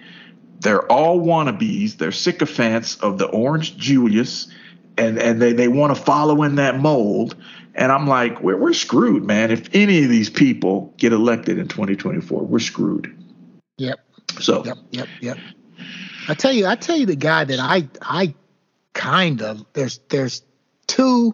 [0.59, 1.97] They're all wannabes.
[1.97, 4.47] They're sycophants of the Orange Julius,
[4.97, 7.35] and, and they, they want to follow in that mold.
[7.75, 9.51] And I'm like, we're, we're screwed, man.
[9.51, 13.15] If any of these people get elected in 2024, we're screwed.
[13.77, 13.99] Yep,
[14.39, 15.37] So, yep, yep, yep.
[16.27, 18.33] I tell you, I tell you, the guy that I I
[18.93, 20.43] kind of there's there's
[20.87, 21.33] two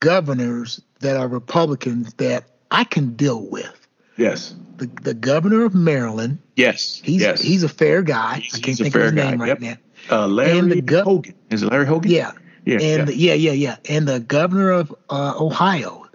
[0.00, 3.86] governors that are Republicans that I can deal with.
[4.16, 7.42] yes, The the governor of Maryland, yes, he's yes.
[7.42, 8.36] he's a fair guy.
[8.36, 9.60] He's- I can't think of his fair guy, name right yep.
[9.60, 9.76] now.
[10.10, 11.34] uh, Larry and the go- Hogan.
[11.50, 12.10] Is it Larry Hogan?
[12.10, 12.32] Yeah,
[12.64, 13.04] yeah, and yeah.
[13.04, 13.76] The, yeah, yeah, yeah.
[13.90, 16.06] And the governor of uh, Ohio,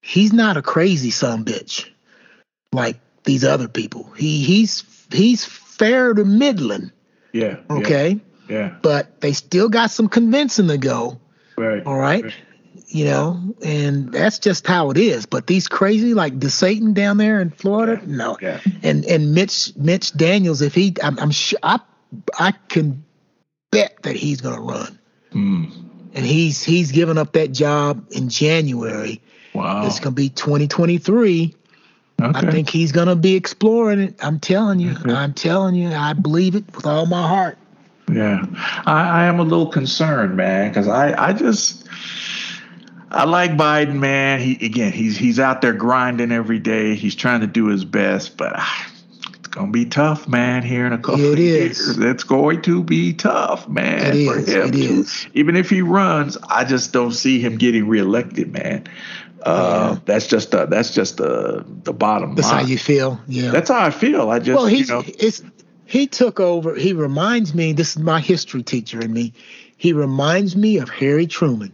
[0.00, 1.88] he's not a crazy son bitch
[2.72, 4.04] like these other people.
[4.16, 6.92] He he's he's fair to Midland,
[7.32, 11.18] yeah, yeah, okay, yeah, but they still got some convincing to go.
[11.56, 11.84] right.
[11.84, 12.24] All right.
[12.90, 15.26] You know, and that's just how it is.
[15.26, 18.38] But these crazy like DeSatan down there in Florida, no.
[18.40, 18.60] Yeah.
[18.82, 21.80] And and Mitch Mitch Daniels, if he, I'm, I'm sure I
[22.38, 23.04] I can
[23.70, 24.98] bet that he's gonna run.
[25.32, 25.70] Mm.
[26.14, 29.20] and he's he's given up that job in January.
[29.54, 29.86] Wow.
[29.86, 31.54] It's going to be 2023.
[32.22, 32.38] okay.
[32.38, 34.14] I think he's going to be exploring it.
[34.22, 34.92] I'm telling you.
[34.92, 35.12] Okay.
[35.12, 35.88] I'm telling you.
[35.88, 37.58] I believe it with all my heart.
[38.10, 38.46] Yeah,
[38.86, 41.87] I, I am a little concerned, man, because I, I just
[43.10, 44.40] I like Biden, man.
[44.40, 46.94] He again, he's he's out there grinding every day.
[46.94, 48.90] He's trying to do his best, but ah,
[49.38, 50.62] it's gonna be tough, man.
[50.62, 51.78] Here in a couple It of is.
[51.86, 54.14] years, it's going to be tough, man.
[54.16, 54.48] It for is.
[54.48, 55.26] him It to- is.
[55.34, 58.84] Even if he runs, I just don't see him getting reelected, man.
[59.42, 59.98] Uh, Yeah.
[60.04, 62.64] That's just the, that's just the the bottom That's line.
[62.64, 63.20] how you feel.
[63.26, 63.50] Yeah.
[63.52, 64.28] that's how I feel.
[64.30, 65.42] I just well, you he's know it's
[65.86, 66.74] he took over.
[66.74, 67.72] He reminds me.
[67.72, 69.32] This is my history teacher in me.
[69.78, 71.72] He reminds me of Harry Truman.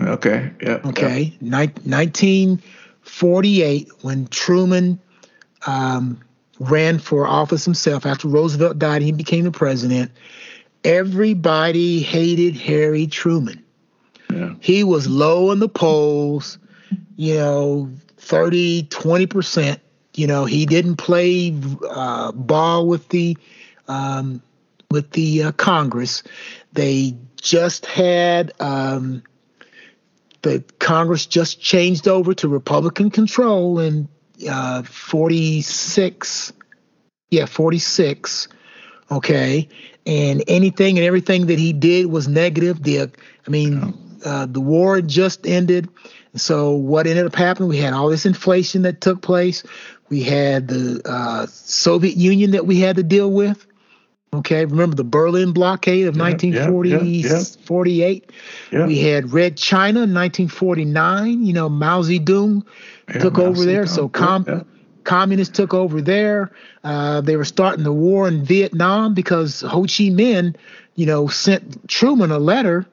[0.00, 4.98] Okay yeah Okay, Nin- 1948 when Truman
[5.66, 6.20] um,
[6.60, 10.10] ran for office himself after Roosevelt died, he became the president.
[10.84, 13.62] Everybody hated Harry Truman.
[14.30, 14.54] yeah.
[14.60, 16.58] He was low in the polls,
[17.16, 19.78] you know, 30, 20%.
[20.14, 21.54] You know, he didn't play
[21.90, 23.36] uh, ball with the
[23.88, 24.40] um,
[24.90, 26.22] with the uh, Congress.
[26.72, 29.22] They just had um,
[30.44, 34.08] the Congress just changed over to Republican control in
[34.48, 36.52] uh, 46.
[37.30, 38.48] Yeah, 46.
[39.10, 39.68] Okay,
[40.06, 42.82] and anything and everything that he did was negative.
[42.82, 43.10] The
[43.46, 45.88] I mean, uh, the war just ended.
[46.36, 47.68] So what ended up happening?
[47.68, 49.62] We had all this inflation that took place.
[50.08, 53.66] We had the uh, Soviet Union that we had to deal with.
[54.38, 56.16] Okay, remember the Berlin blockade of
[56.92, 57.38] Yeah, yeah, yeah,
[58.70, 58.86] yeah.
[58.86, 61.44] We had Red China in 1949.
[61.44, 62.64] You know, Mao Zedong
[63.20, 63.86] took Mao over there.
[63.86, 64.44] So com-
[65.04, 66.50] communists took over there.
[66.82, 70.56] Uh, they were starting the war in Vietnam because Ho Chi Minh,
[70.96, 72.86] you know, sent Truman a letter,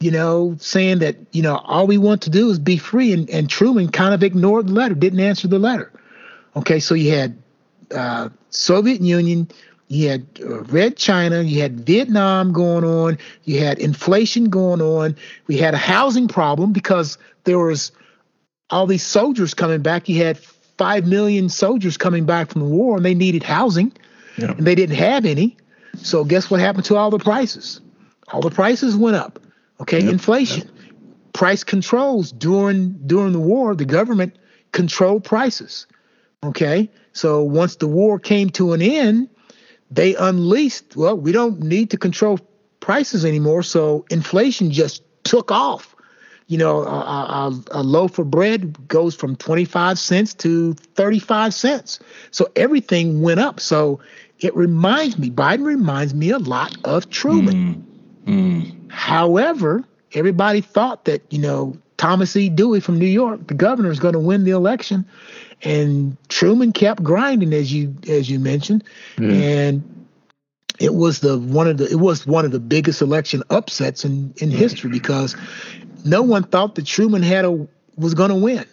[0.00, 3.12] you know, saying that, you know, all we want to do is be free.
[3.12, 5.90] And, and Truman kind of ignored the letter, didn't answer the letter.
[6.56, 7.36] Okay, so you had
[7.94, 9.48] uh, Soviet Union,
[9.88, 15.16] you had uh, Red China, you had Vietnam going on, you had inflation going on,
[15.46, 17.92] we had a housing problem because there was
[18.70, 20.08] all these soldiers coming back.
[20.08, 23.92] You had five million soldiers coming back from the war, and they needed housing,
[24.38, 24.52] Yeah.
[24.52, 25.56] and they didn't have any.
[25.98, 27.80] So guess what happened to all the prices?
[28.32, 29.38] All the prices went up.
[29.80, 30.70] Okay, Yep, inflation,
[31.34, 33.74] price controls during during the war.
[33.74, 34.34] The government
[34.72, 35.86] controlled prices.
[36.42, 39.28] Okay, so once the war came to an end,
[39.94, 40.96] they unleashed.
[40.96, 42.38] Well, we don't need to control
[42.80, 45.94] prices anymore, so inflation just took off.
[46.46, 52.00] You know, a, a, a loaf of bread goes from 25 cents to 35 cents.
[52.32, 53.60] So everything went up.
[53.60, 54.00] So
[54.40, 57.86] it reminds me, Biden reminds me a lot of Truman.
[58.26, 58.62] Mm.
[58.62, 58.90] Mm.
[58.90, 62.50] However, everybody thought that, you know, Thomas E.
[62.50, 65.06] Dewey from New York, the governor, is going to win the election.
[65.64, 68.84] And Truman kept grinding, as you as you mentioned.
[69.18, 69.28] Yeah.
[69.30, 70.06] And
[70.78, 74.34] it was the one of the it was one of the biggest election upsets in,
[74.38, 75.36] in history because
[76.04, 78.64] no one thought that Truman had a was going to win.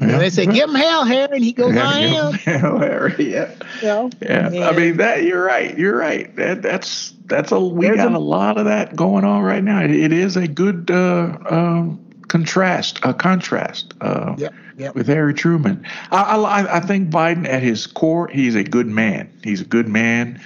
[0.00, 3.54] And they say, "Give him hell, Harry," and he goes, "I am." Yeah, Larry, yeah.
[3.80, 4.10] You know?
[4.20, 5.22] Yeah, I mean that.
[5.22, 5.78] You're right.
[5.78, 6.34] You're right.
[6.34, 9.62] That that's that's a we There's got a- a, lot of that going on right
[9.62, 9.82] now.
[9.82, 14.94] It, it is a good uh, um, contrast, a contrast uh, Yep, yep.
[14.94, 15.84] with Harry Truman.
[16.10, 19.30] I, I I think Biden at his core, he's a good man.
[19.42, 20.40] He's a good man,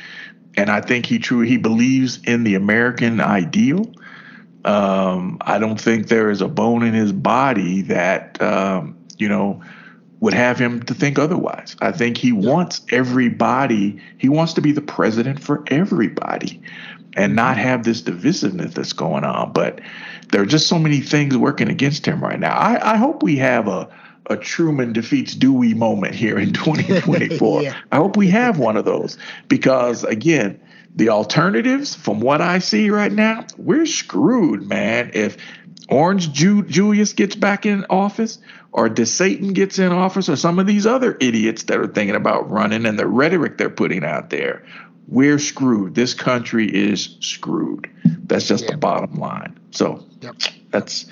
[0.57, 3.93] and I think he true he believes in the American ideal.
[4.64, 9.62] Um, I don't think there is a bone in his body that um, you know
[10.20, 11.76] would have him to think otherwise.
[11.81, 14.01] I think he wants everybody.
[14.18, 16.61] He wants to be the president for everybody,
[17.16, 19.53] and not have this divisiveness that's going on.
[19.53, 19.81] But
[20.31, 22.57] there are just so many things working against him right now.
[22.57, 23.89] I, I hope we have a
[24.29, 27.62] a Truman defeats Dewey moment here in 2024.
[27.62, 27.76] Yeah.
[27.93, 29.16] I hope we have one of those
[29.49, 30.61] because again,
[30.95, 35.11] the alternatives from what I see right now, we're screwed, man.
[35.14, 35.37] If
[35.89, 38.39] Orange Ju- Julius gets back in office
[38.72, 42.51] or DeSatan gets in office or some of these other idiots that are thinking about
[42.51, 44.64] running and the rhetoric they're putting out there,
[45.07, 45.95] we're screwed.
[45.95, 47.89] This country is screwed.
[48.05, 48.72] That's just Yeah.
[48.72, 49.59] the bottom line.
[49.70, 50.35] So Yep.
[50.71, 51.07] That's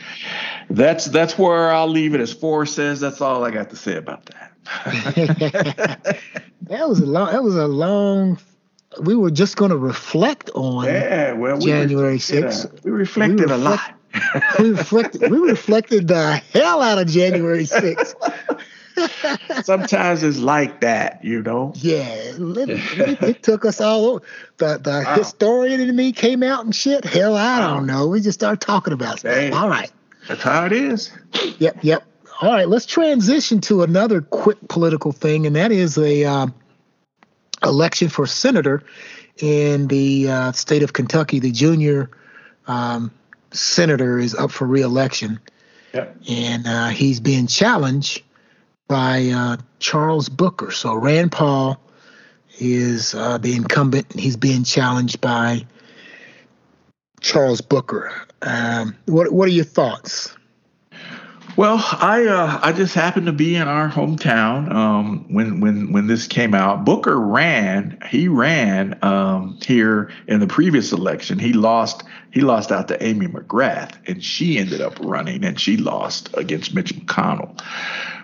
[0.70, 3.00] that's that's where I'll leave it as Forrest says.
[3.00, 6.18] That's all I got to say about that.
[6.62, 7.30] That was a long.
[7.30, 8.38] That was a long.
[9.00, 10.86] We were just going to reflect on.
[10.86, 12.66] yeah, well, we January reflected, 6th.
[12.66, 13.80] uh, we reflected We a lot.
[14.58, 15.30] We reflected.
[15.30, 18.14] we reflected the hell out of January 6th.
[19.62, 21.72] Sometimes it's like that, you know.
[21.76, 24.22] Yeah, it, it, it took us all over.
[24.58, 25.14] The the wow.
[25.16, 27.04] historian in me came out and shit.
[27.04, 28.06] Hell, I don't know.
[28.08, 29.52] We just started talking about stuff.
[29.52, 29.90] All right,
[30.28, 31.12] that's how it is.
[31.58, 32.04] Yep, yep.
[32.40, 36.46] All right, let's transition to another quick political thing, and that is a uh,
[37.62, 38.82] election for senator
[39.38, 41.38] in the uh, state of Kentucky.
[41.38, 42.10] The junior
[42.66, 43.10] um,
[43.52, 45.40] senator is up for reelection,
[45.94, 46.16] yep.
[46.28, 48.22] and uh, he's being challenged
[48.88, 50.70] by uh, Charles Booker.
[50.70, 51.80] So Rand Paul
[52.58, 55.66] is uh, the incumbent, and he's being challenged by
[57.20, 58.12] Charles Booker.
[58.42, 60.35] Um, what What are your thoughts?
[61.56, 66.06] Well, I uh, I just happened to be in our hometown um, when when when
[66.06, 66.84] this came out.
[66.84, 67.98] Booker ran.
[68.10, 71.38] He ran um, here in the previous election.
[71.38, 72.04] He lost.
[72.30, 76.74] He lost out to Amy McGrath, and she ended up running, and she lost against
[76.74, 77.58] Mitch McConnell.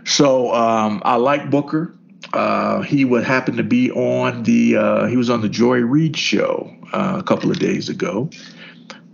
[0.04, 1.94] So um, I like Booker.
[2.34, 4.76] Uh, he would happen to be on the.
[4.76, 8.28] Uh, he was on the Joy Reid show uh, a couple of days ago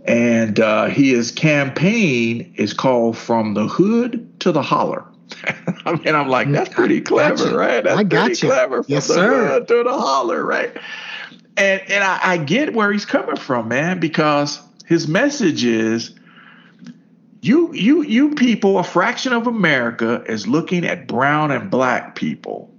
[0.09, 5.05] and uh, his campaign is called "From the Hood to the Holler."
[5.85, 7.55] I mean, I'm like, that's pretty clever, gotcha.
[7.55, 7.83] right?
[7.83, 8.51] That's I got pretty you.
[8.51, 8.83] clever.
[8.87, 9.29] Yes, from sir.
[9.29, 10.75] The hood to the holler, right?
[11.57, 16.15] And and I, I get where he's coming from, man, because his message is
[17.41, 22.73] you you you people, a fraction of America is looking at brown and black people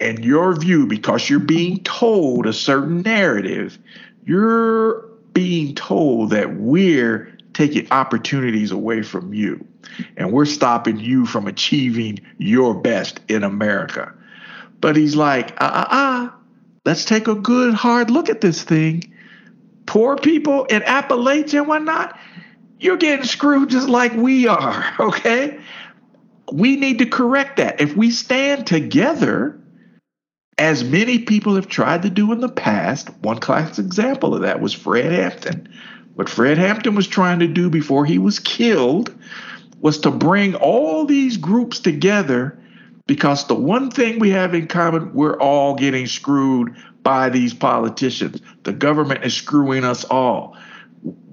[0.00, 3.78] and your view because you're being told a certain narrative.
[4.24, 9.66] You're being told that we're taking opportunities away from you
[10.16, 14.12] and we're stopping you from achieving your best in America.
[14.80, 16.30] But he's like, uh uh uh,
[16.84, 19.12] let's take a good hard look at this thing.
[19.86, 22.18] Poor people in Appalachia and whatnot,
[22.80, 25.60] you're getting screwed just like we are, okay?
[26.52, 27.80] We need to correct that.
[27.80, 29.61] If we stand together,
[30.62, 33.10] as many people have tried to do in the past.
[33.22, 35.68] One classic example of that was Fred Hampton.
[36.14, 39.12] What Fred Hampton was trying to do before he was killed
[39.80, 42.56] was to bring all these groups together
[43.08, 48.40] because the one thing we have in common, we're all getting screwed by these politicians.
[48.62, 50.56] The government is screwing us all.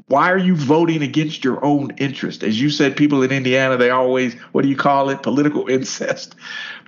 [0.07, 2.41] Why are you voting against your own interest?
[2.41, 5.21] As you said, people in Indiana, they always, what do you call it?
[5.21, 6.33] Political incest.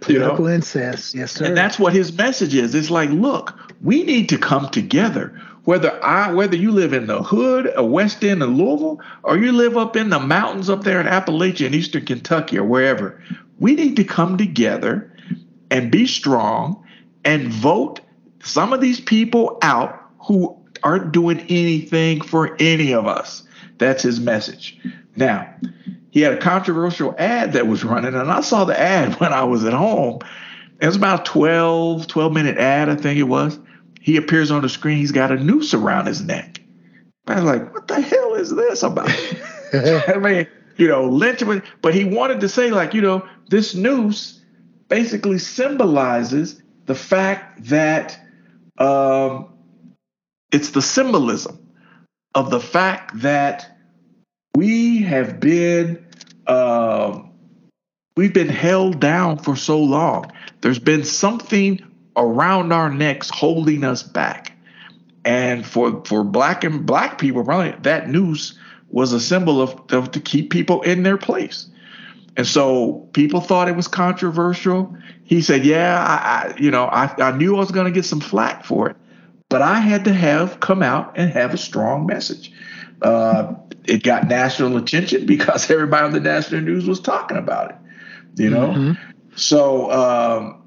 [0.02, 0.56] Political you know?
[0.56, 1.46] incest, yes, sir.
[1.46, 2.76] And that's what his message is.
[2.76, 5.40] It's like, look, we need to come together.
[5.64, 9.52] Whether I, whether you live in the hood, a West End of Louisville, or you
[9.52, 13.22] live up in the mountains up there in Appalachia in Eastern Kentucky or wherever,
[13.60, 15.16] we need to come together
[15.70, 16.84] and be strong
[17.24, 18.02] and vote
[18.44, 23.44] some of these people out who aren't doing anything for any of us.
[23.78, 24.80] That's his message.
[25.16, 25.54] Now,
[26.12, 29.44] he had a controversial ad that was running, and I saw the ad when I
[29.44, 30.20] was at home.
[30.80, 33.58] It was about a 12, 12 minute ad, I think it was.
[34.00, 36.62] He appears on the screen, he's got a noose around his neck.
[37.28, 39.10] I was like, what the hell is this about?
[39.74, 40.48] I mean,
[40.78, 41.44] you know, Lynch,
[41.82, 44.42] but he wanted to say, like, you know, this noose
[44.88, 48.20] basically symbolizes the fact that
[48.80, 49.54] um,
[50.52, 51.60] it's the symbolism
[52.34, 53.71] of the fact that
[54.56, 56.06] we have been
[56.48, 57.22] uh,
[58.16, 60.32] we've been held down for so long.
[60.62, 61.82] There's been something
[62.16, 64.58] around our necks holding us back.
[65.24, 68.58] And for for black and black people, probably that noose
[68.90, 71.68] was a symbol of, of to keep people in their place.
[72.38, 74.96] And so people thought it was controversial.
[75.24, 78.06] He said, "Yeah, I, I you know, I, I knew I was going to get
[78.06, 78.96] some flack for it,
[79.50, 82.52] but I had to have come out and have a strong message."
[83.02, 83.54] Uh,
[83.86, 87.78] it got national attention because everybody on the national news was talking about it.
[88.36, 89.12] You know, mm-hmm.
[89.36, 90.64] so um,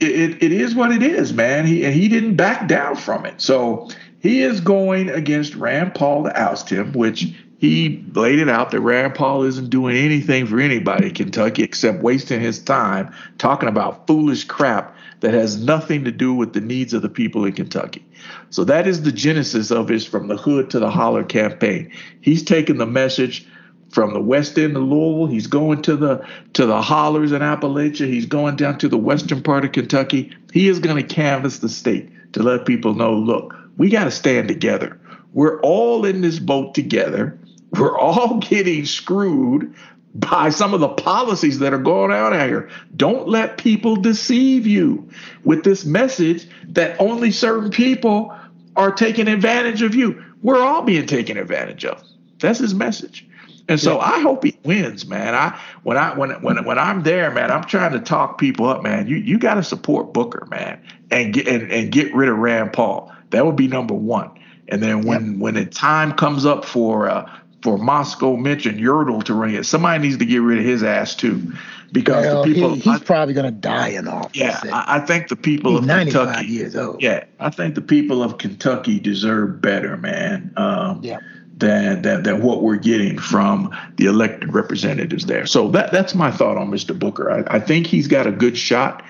[0.00, 1.64] it, it is what it is, man.
[1.64, 3.40] He and he didn't back down from it.
[3.40, 3.88] So
[4.20, 8.80] he is going against Rand Paul to oust him, which he laid it out that
[8.80, 14.06] Rand Paul isn't doing anything for anybody in Kentucky except wasting his time talking about
[14.06, 18.04] foolish crap that has nothing to do with the needs of the people in Kentucky.
[18.50, 21.92] So that is the genesis of his From the Hood to the Holler campaign.
[22.20, 23.46] He's taken the message
[23.90, 25.26] from the west end of Louisville.
[25.26, 28.06] He's going to the to the hollers in Appalachia.
[28.06, 30.36] He's going down to the western part of Kentucky.
[30.52, 34.10] He is going to canvass the state to let people know, look, we got to
[34.10, 35.00] stand together.
[35.32, 37.38] We're all in this boat together.
[37.72, 39.74] We're all getting screwed
[40.18, 42.68] by some of the policies that are going out here.
[42.96, 45.08] Don't let people deceive you
[45.44, 48.34] with this message that only certain people
[48.74, 50.24] are taking advantage of you.
[50.42, 52.02] We're all being taken advantage of.
[52.40, 53.26] That's his message.
[53.68, 55.34] And so I hope he wins, man.
[55.34, 58.82] I when I when when when I'm there, man, I'm trying to talk people up,
[58.82, 59.06] man.
[59.06, 62.72] You you got to support Booker, man, and get and, and get rid of Rand
[62.72, 63.12] Paul.
[63.30, 64.30] That would be number one.
[64.68, 65.40] And then when yep.
[65.40, 67.30] when the time comes up for uh,
[67.62, 70.82] for Moscow Mitch and Yertle to run it, somebody needs to get rid of his
[70.82, 71.52] ass too,
[71.92, 74.36] because well, the people he, he's I, probably going to die in office.
[74.36, 76.46] Yeah, I, I, think the people he's of 95 Kentucky.
[76.46, 77.02] years old.
[77.02, 80.52] Yeah, I think the people of Kentucky deserve better, man.
[80.56, 81.20] Um, yeah.
[81.56, 85.44] Than, than, than what we're getting from the elected representatives there.
[85.44, 86.96] So that that's my thought on Mr.
[86.96, 87.32] Booker.
[87.32, 89.02] I, I think he's got a good shot.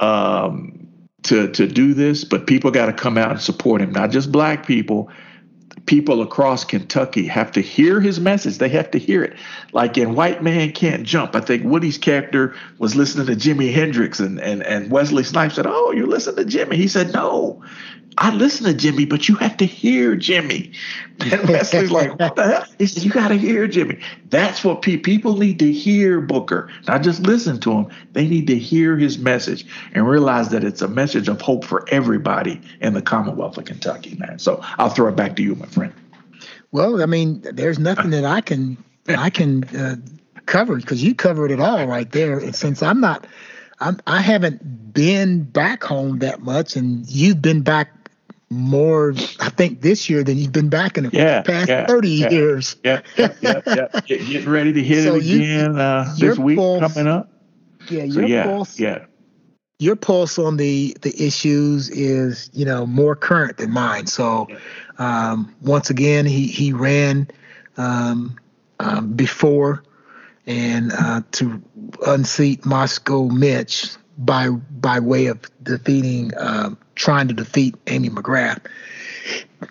[0.00, 0.82] Um,
[1.24, 3.92] to to do this, but people got to come out and support him.
[3.92, 5.10] Not just black people.
[5.86, 8.58] People across Kentucky have to hear his message.
[8.58, 9.36] They have to hear it.
[9.72, 14.20] Like in White Man Can't Jump, I think Woody's character was listening to Jimi Hendrix
[14.20, 16.74] and, and, and Wesley Snipes said, Oh, you listen to Jimi.
[16.74, 17.62] He said, No,
[18.18, 20.74] I listen to Jimi, but you have to hear Jimi.
[21.22, 22.64] And Wesley's like, what the hell?
[22.78, 24.02] He said, you got to hear Jimi.
[24.30, 27.86] That's what pe- people need to hear Booker, not just listen to him.
[28.12, 31.88] They need to hear his message and realize that it's a message of hope for
[31.90, 34.40] everybody in the Commonwealth of Kentucky, man.
[34.40, 35.92] So I'll throw it back to you, my friend.
[36.72, 39.96] Well, I mean, there's nothing that I can I can uh,
[40.46, 42.38] cover because you covered it all right there.
[42.38, 43.26] And since I'm not,
[43.80, 48.01] I'm, I haven't been back home that much, and you've been back
[48.52, 52.08] more, I think, this year than you've been back in the yeah, past yeah, 30
[52.08, 52.76] yeah, years.
[52.84, 54.00] Yeah, yeah, yeah.
[54.06, 57.30] Getting ready to hit so it again uh, this week pulse, coming up.
[57.90, 58.78] Yeah, your so, yeah, pulse.
[58.78, 59.06] Yeah.
[59.78, 64.06] Your pulse on the the issues is, you know, more current than mine.
[64.06, 64.46] So,
[64.98, 67.28] um, once again, he he ran
[67.76, 68.38] um,
[68.78, 69.82] um, before
[70.46, 71.62] and uh, to
[72.06, 78.60] unseat Moscow Mitch by by way of defeating um, trying to defeat Amy McGrath,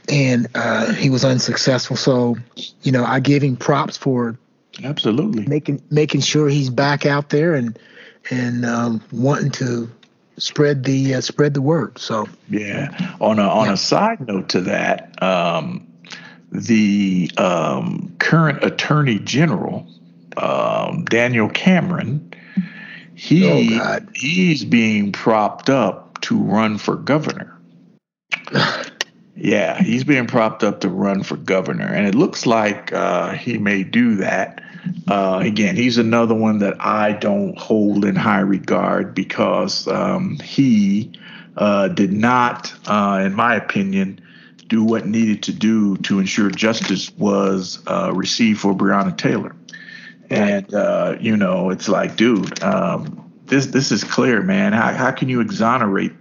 [0.10, 1.96] and uh, he was unsuccessful.
[1.96, 2.38] So,
[2.82, 4.38] you know, I give him props for
[4.84, 7.78] absolutely making making sure he's back out there and
[8.30, 9.90] and um, wanting to
[10.38, 11.98] spread the uh, spread the word.
[11.98, 13.16] So yeah.
[13.20, 13.74] On a on yeah.
[13.74, 15.88] a side note to that, um,
[16.52, 19.88] the um, current Attorney General
[20.38, 22.31] um, Daniel Cameron,
[23.16, 27.58] he oh he's being propped up to run for governor.
[29.36, 33.58] yeah, he's being propped up to run for governor, and it looks like uh, he
[33.58, 34.62] may do that.
[35.08, 41.12] Uh, again, he's another one that I don't hold in high regard because um, he
[41.58, 44.20] uh, did not, uh, in my opinion,
[44.68, 49.56] do what needed to do to ensure justice was uh, received for Breonna Taylor.
[50.32, 54.74] And uh, you know, it's like, dude, um, this this is clear, man.
[54.74, 56.14] How how can you exonerate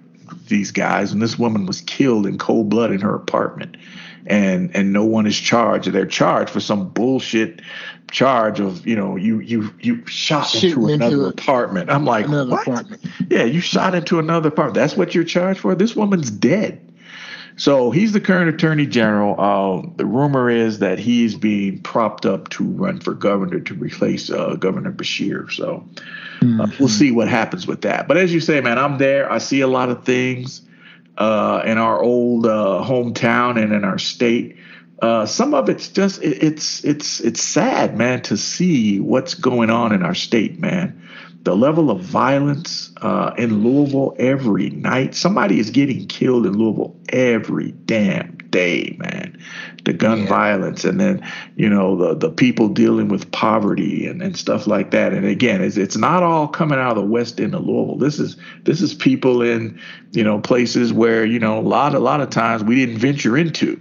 [0.49, 3.77] these guys when this woman was killed in cold blood in her apartment,
[4.27, 5.93] and and no one is charged?
[5.93, 7.61] They're charged for some bullshit
[8.11, 11.91] charge of you know you you you shot Shooting into another into apartment.
[11.91, 12.63] I'm like, what?
[12.63, 13.05] Apartment.
[13.29, 14.75] Yeah, you shot into another apartment.
[14.75, 15.75] That's what you're charged for.
[15.75, 16.89] This woman's dead.
[17.61, 19.39] So he's the current attorney general.
[19.39, 24.31] Uh, the rumor is that he's being propped up to run for governor to replace
[24.31, 25.53] uh, Governor Beshear.
[25.53, 25.87] So
[26.41, 26.59] mm-hmm.
[26.59, 28.09] uh, we'll see what happens with that.
[28.09, 29.31] But as you say, man, I'm there.
[29.31, 30.63] I see a lot of things
[31.19, 34.57] uh, in our old uh, hometown and in our state.
[35.03, 39.69] Uh, some of it's just it, it's it's it's sad, man, to see what's going
[39.69, 41.00] on in our state, man
[41.43, 45.14] the level of violence uh, in Louisville every night.
[45.14, 49.43] Somebody is getting killed in Louisville every damn day, man.
[49.84, 50.28] The gun yeah.
[50.28, 51.26] violence, and then
[51.57, 55.14] you know the the people dealing with poverty and, and stuff like that.
[55.14, 57.97] And again, it's it's not all coming out of the west end of Louisville.
[57.97, 59.80] This is this is people in
[60.12, 63.38] you know places where you know a lot a lot of times we didn't venture
[63.38, 63.80] into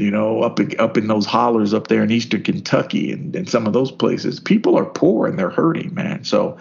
[0.00, 3.66] you know, up up in those hollers up there in eastern Kentucky and, and some
[3.66, 6.24] of those places, people are poor and they're hurting, man.
[6.24, 6.58] So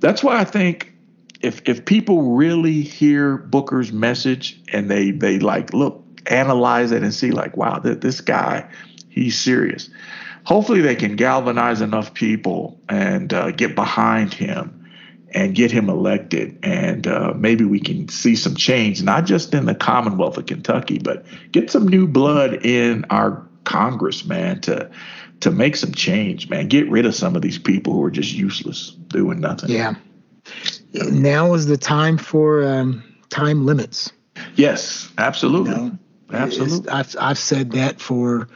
[0.00, 0.92] that's why I think
[1.40, 7.12] if if people really hear Booker's message and they they like look analyze it and
[7.12, 8.66] see like wow th- this guy
[9.10, 9.90] he's serious
[10.44, 14.83] hopefully they can galvanize enough people and uh, get behind him
[15.34, 16.58] and get him elected.
[16.62, 20.98] And uh, maybe we can see some change, not just in the Commonwealth of Kentucky,
[20.98, 24.90] but get some new blood in our Congress, man, to
[25.40, 26.68] to make some change, man.
[26.68, 29.70] Get rid of some of these people who are just useless, doing nothing.
[29.70, 29.94] Yeah.
[30.92, 34.12] Now is the time for um, time limits.
[34.54, 35.72] Yes, absolutely.
[35.72, 35.98] You know,
[36.32, 36.88] absolutely.
[36.88, 38.48] I've I've said that for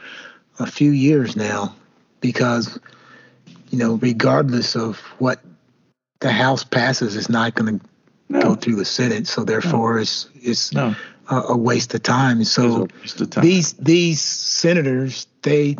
[0.59, 1.75] a few years now
[2.21, 2.79] because
[3.69, 5.41] you know, regardless of what
[6.19, 7.85] the House passes, it's not going to
[8.29, 8.41] no.
[8.41, 9.27] go through the Senate.
[9.27, 10.01] So therefore, no.
[10.01, 10.95] it's it's no.
[11.29, 12.43] a, a, waste of time.
[12.43, 13.43] So of time.
[13.43, 15.77] these these senators, they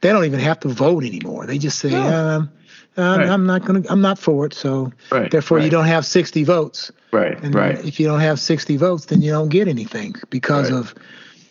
[0.00, 1.46] they don't even have to vote anymore.
[1.46, 2.02] They just say, no.
[2.02, 2.52] um,
[2.96, 3.28] um, right.
[3.28, 4.54] I'm not going to, I'm not for it.
[4.54, 5.30] So right.
[5.30, 5.64] therefore, right.
[5.64, 6.90] you don't have 60 votes.
[7.12, 7.38] Right.
[7.42, 7.82] And right.
[7.84, 10.94] if you don't have 60 votes, then you don't get anything because of,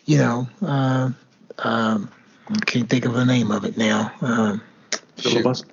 [0.06, 1.10] you know, uh,
[1.58, 2.10] um,
[2.48, 4.12] I can't think of the name of it now.
[4.20, 4.62] Um,
[5.16, 5.68] filibuster.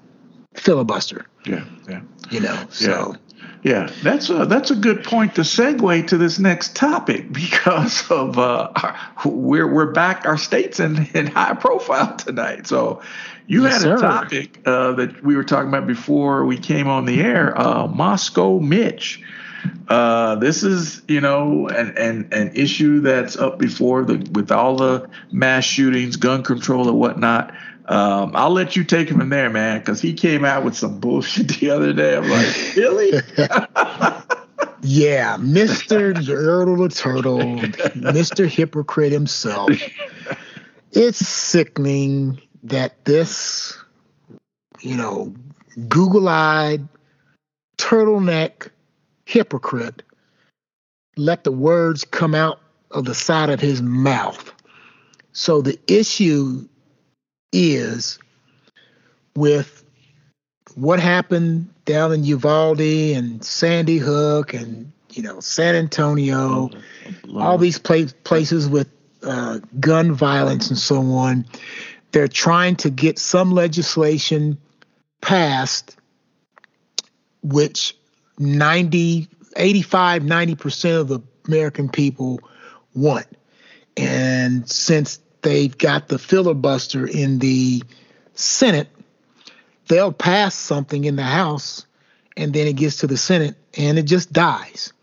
[0.56, 1.26] Filibuster.
[1.46, 1.66] Yeah.
[1.88, 2.02] Yeah.
[2.34, 2.68] You know.
[2.70, 3.16] So.
[3.64, 8.38] Yeah, that's a that's a good point to segue to this next topic because of
[8.38, 12.68] uh, our, we're we're back our states in, in high profile tonight.
[12.68, 13.02] So
[13.48, 14.02] you yes, had a sir.
[14.02, 17.58] topic uh, that we were talking about before we came on the air.
[17.60, 19.22] Uh, Moscow Mitch.
[19.88, 24.76] Uh, this is you know an, an an issue that's up before the with all
[24.76, 27.54] the mass shootings, gun control, and whatnot.
[27.86, 31.00] Um, I'll let you take him in there, man, because he came out with some
[31.00, 32.16] bullshit the other day.
[32.16, 33.12] I'm like, really?
[34.82, 36.26] yeah, Mr.
[36.26, 38.48] Turtle the Turtle, Mr.
[38.48, 39.72] Hypocrite himself.
[40.92, 43.78] It's sickening that this,
[44.82, 45.34] you know,
[45.90, 46.88] Google eyed,
[47.78, 48.70] turtleneck
[49.26, 50.04] hypocrite
[51.18, 52.60] let the words come out
[52.92, 54.52] of the side of his mouth.
[55.32, 56.68] So the issue
[57.54, 58.20] is
[59.36, 59.84] with
[60.76, 66.70] what happened down in Uvalde and Sandy Hook and you know San Antonio,
[67.36, 68.90] all these places with
[69.24, 71.46] uh, gun violence and so on.
[72.12, 74.58] They're trying to get some legislation
[75.22, 75.98] passed,
[77.42, 77.98] which
[78.38, 82.40] 90, 85, 90% of the American people
[82.94, 83.26] want.
[83.98, 87.84] And since they've got the filibuster in the
[88.34, 88.90] Senate,
[89.88, 91.86] they'll pass something in the House
[92.36, 94.94] and then it gets to the Senate and it just dies.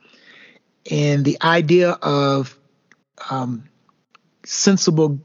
[0.91, 2.59] And the idea of
[3.31, 3.69] um,
[4.45, 5.21] sensible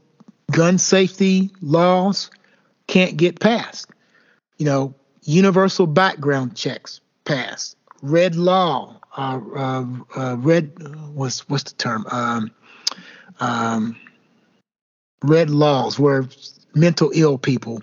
[0.52, 2.30] gun safety laws
[2.86, 3.90] can't get passed.
[4.58, 7.76] You know, universal background checks passed.
[8.02, 10.72] Red law, uh, uh, uh, red,
[11.14, 12.06] what's, what's the term?
[12.10, 12.50] Um,
[13.40, 13.96] um,
[15.22, 16.28] red laws where
[16.74, 17.80] mental ill people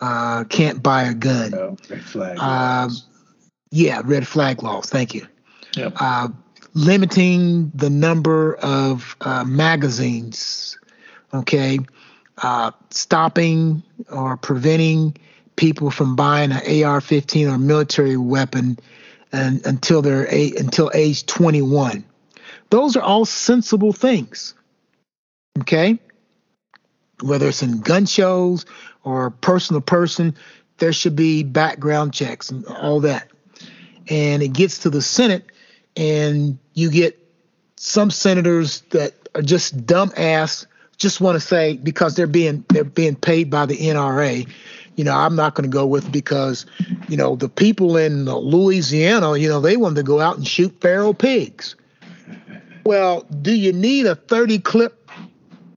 [0.00, 1.54] uh, can't buy a gun.
[1.54, 2.88] Oh, red flag uh,
[3.70, 4.90] yeah, red flag laws.
[4.90, 5.26] Thank you.
[5.76, 5.94] Yep.
[5.96, 6.28] Uh,
[6.74, 10.78] limiting the number of uh, magazines.
[11.32, 11.78] Okay,
[12.38, 15.16] uh, stopping or preventing
[15.56, 18.78] people from buying an AR-15 or military weapon
[19.32, 22.04] and, until they're a, until age 21.
[22.68, 24.54] Those are all sensible things.
[25.60, 25.98] Okay
[27.22, 28.66] whether it's in gun shows
[29.04, 30.34] or person to person,
[30.78, 33.28] there should be background checks and all that.
[34.08, 35.46] And it gets to the Senate,
[35.96, 37.18] and you get
[37.76, 40.66] some senators that are just dumbass,
[40.96, 44.48] just want to say because they're being they're being paid by the NRA.
[44.96, 46.66] You know, I'm not going to go with because,
[47.08, 50.80] you know, the people in Louisiana, you know, they wanted to go out and shoot
[50.80, 51.76] feral pigs.
[52.84, 55.01] Well, do you need a 30 clip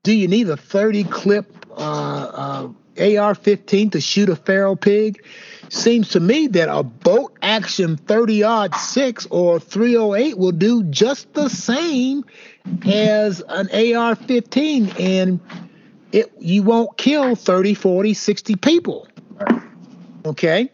[0.05, 5.25] do you need a 30 clip uh, uh, AR 15 to shoot a feral pig?
[5.69, 11.33] Seems to me that a bolt action 30 odd 6 or 308 will do just
[11.33, 12.23] the same
[12.87, 15.39] as an AR 15 and
[16.11, 19.07] it you won't kill 30, 40, 60 people.
[20.23, 20.71] Okay?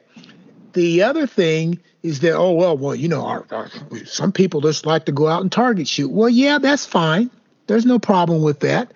[0.73, 3.69] The other thing is that oh well well you know our, our,
[4.05, 6.11] some people just like to go out and target shoot.
[6.11, 7.31] Well, yeah, that's fine.
[7.67, 8.91] There's no problem with that.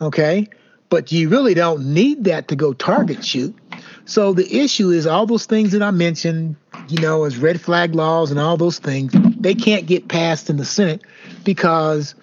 [0.00, 0.48] Okay.
[0.88, 3.56] But you really don't need that to go target shoot.
[4.04, 6.56] So the issue is all those things that I mentioned,
[6.88, 10.56] you know, as red flag laws and all those things, they can't get passed in
[10.56, 11.02] the Senate
[11.44, 12.14] because,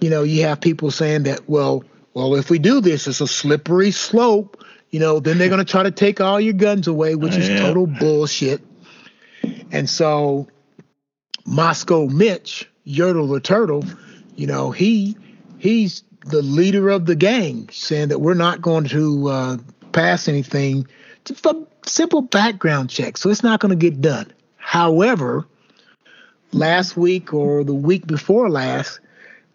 [0.00, 1.82] you know, you have people saying that, well,
[2.14, 4.64] well, if we do this, it's a slippery slope.
[4.90, 7.60] You know, then they're going to try to take all your guns away, which is
[7.60, 8.62] total bullshit.
[9.70, 10.48] And so,
[11.46, 13.84] Moscow Mitch, Yertle the Turtle,
[14.36, 15.16] you know, he
[15.58, 19.56] he's the leader of the gang saying that we're not going to uh,
[19.92, 20.86] pass anything,
[21.24, 23.16] just a simple background check.
[23.16, 24.32] So it's not going to get done.
[24.56, 25.46] However,
[26.52, 29.00] last week or the week before last,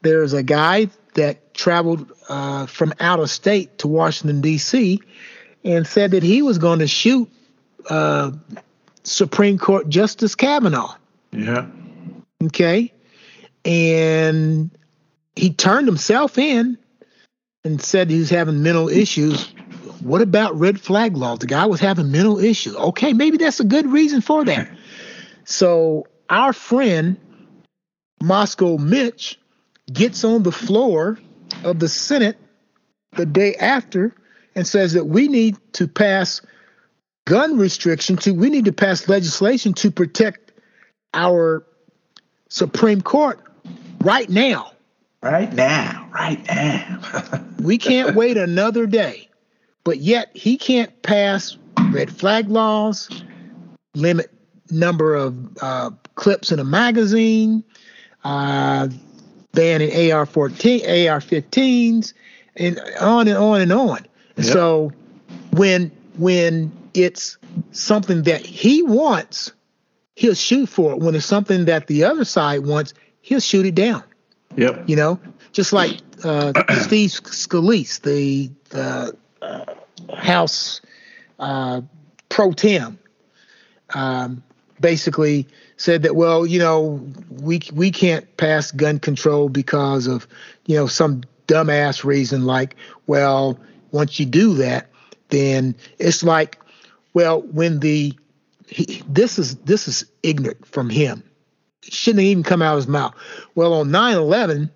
[0.01, 5.01] there's a guy that traveled uh, from out of state to Washington, D.C.,
[5.63, 7.29] and said that he was going to shoot
[7.89, 8.31] uh,
[9.03, 10.95] Supreme Court Justice Kavanaugh.
[11.31, 11.67] Yeah.
[12.43, 12.91] Okay.
[13.63, 14.71] And
[15.35, 16.77] he turned himself in
[17.63, 19.53] and said he was having mental issues.
[20.01, 21.39] What about red flag laws?
[21.39, 22.75] The guy was having mental issues.
[22.75, 24.69] Okay, maybe that's a good reason for that.
[25.45, 27.17] So our friend
[28.21, 29.39] Moscow Mitch
[29.91, 31.19] gets on the floor
[31.63, 32.37] of the Senate
[33.13, 34.15] the day after
[34.55, 36.41] and says that we need to pass
[37.25, 40.51] gun restriction to we need to pass legislation to protect
[41.13, 41.65] our
[42.49, 43.39] Supreme Court
[44.01, 44.72] right now.
[45.23, 47.41] Right now, right now.
[47.61, 49.29] we can't wait another day.
[49.85, 51.57] But yet he can't pass
[51.91, 53.09] red flag laws,
[53.95, 54.33] limit
[54.69, 57.63] number of uh, clips in a magazine,
[58.25, 58.89] uh,
[59.53, 62.13] banning AR-14, AR-15s,
[62.57, 64.05] and on and on and on.
[64.35, 64.45] Yep.
[64.45, 64.91] So
[65.51, 67.37] when when it's
[67.71, 69.53] something that he wants,
[70.15, 70.99] he'll shoot for it.
[70.99, 74.03] When it's something that the other side wants, he'll shoot it down.
[74.55, 74.83] Yep.
[74.87, 75.19] You know,
[75.51, 79.65] just like uh, Steve Scalise, the, the uh,
[80.15, 80.81] House
[81.39, 81.81] uh,
[82.29, 82.99] pro tem,
[83.93, 84.43] um,
[84.79, 85.47] basically
[85.77, 90.27] said that well, you know, we we can't pass gun control because of
[90.65, 92.75] you know some dumbass reason like
[93.07, 93.59] well,
[93.91, 94.89] once you do that,
[95.29, 96.59] then it's like
[97.13, 98.13] well when the
[98.67, 101.23] he, this is this is ignorant from him.
[101.89, 103.13] Shouldn't even come out of his mouth.
[103.55, 104.69] Well, on 9/11,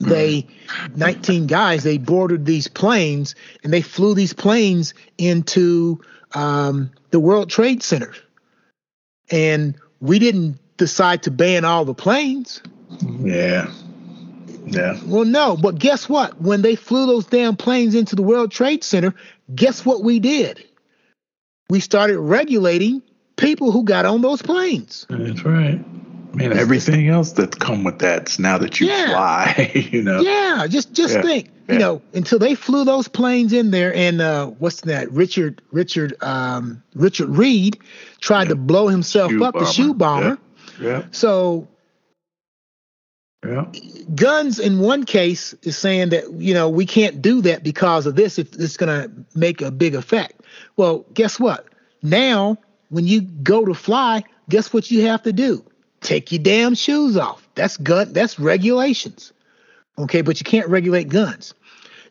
[0.00, 0.46] they
[0.94, 6.00] 19 guys they boarded these planes and they flew these planes into
[6.34, 8.14] um, the World Trade Center,
[9.30, 12.62] and we didn't decide to ban all the planes.
[13.20, 13.70] Yeah.
[14.66, 14.98] Yeah.
[15.06, 16.42] Well, no, but guess what?
[16.42, 19.14] When they flew those damn planes into the World Trade Center,
[19.54, 20.62] guess what we did?
[21.70, 23.02] we started regulating
[23.36, 25.06] people who got on those planes.
[25.08, 25.84] That's right.
[26.32, 29.06] I mean, everything else that's come with that now that you yeah.
[29.06, 30.20] fly, you know.
[30.20, 31.22] Yeah, just just yeah.
[31.22, 31.72] think, yeah.
[31.72, 35.10] you know, until they flew those planes in there, and uh, what's that?
[35.10, 37.78] Richard Richard um, Richard Reid
[38.20, 39.66] tried to blow himself shoe up, bomber.
[39.66, 40.38] the shoe bomber.
[40.80, 41.04] Yeah.
[41.10, 41.68] So.
[43.46, 43.66] Yeah.
[44.16, 48.16] Guns in one case is saying that you know we can't do that because of
[48.16, 48.36] this.
[48.36, 50.40] If it's going to make a big effect.
[50.76, 51.66] Well, guess what?
[52.02, 52.58] Now,
[52.88, 55.64] when you go to fly, guess what you have to do?
[56.00, 57.46] Take your damn shoes off.
[57.54, 58.12] That's gun.
[58.12, 59.32] That's regulations.
[59.98, 61.54] Okay, but you can't regulate guns.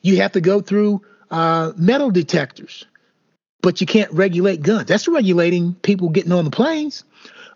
[0.01, 2.85] You have to go through uh, metal detectors,
[3.61, 4.88] but you can't regulate guns.
[4.88, 7.03] That's regulating people getting on the planes.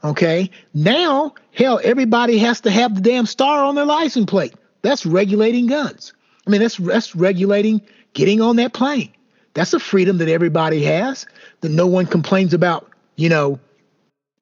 [0.03, 4.53] Okay, now hell, everybody has to have the damn star on their license plate.
[4.82, 6.13] That's regulating guns.
[6.47, 7.82] I mean, that's that's regulating
[8.13, 9.11] getting on that plane.
[9.53, 11.25] That's a freedom that everybody has
[11.59, 13.59] that no one complains about, you know,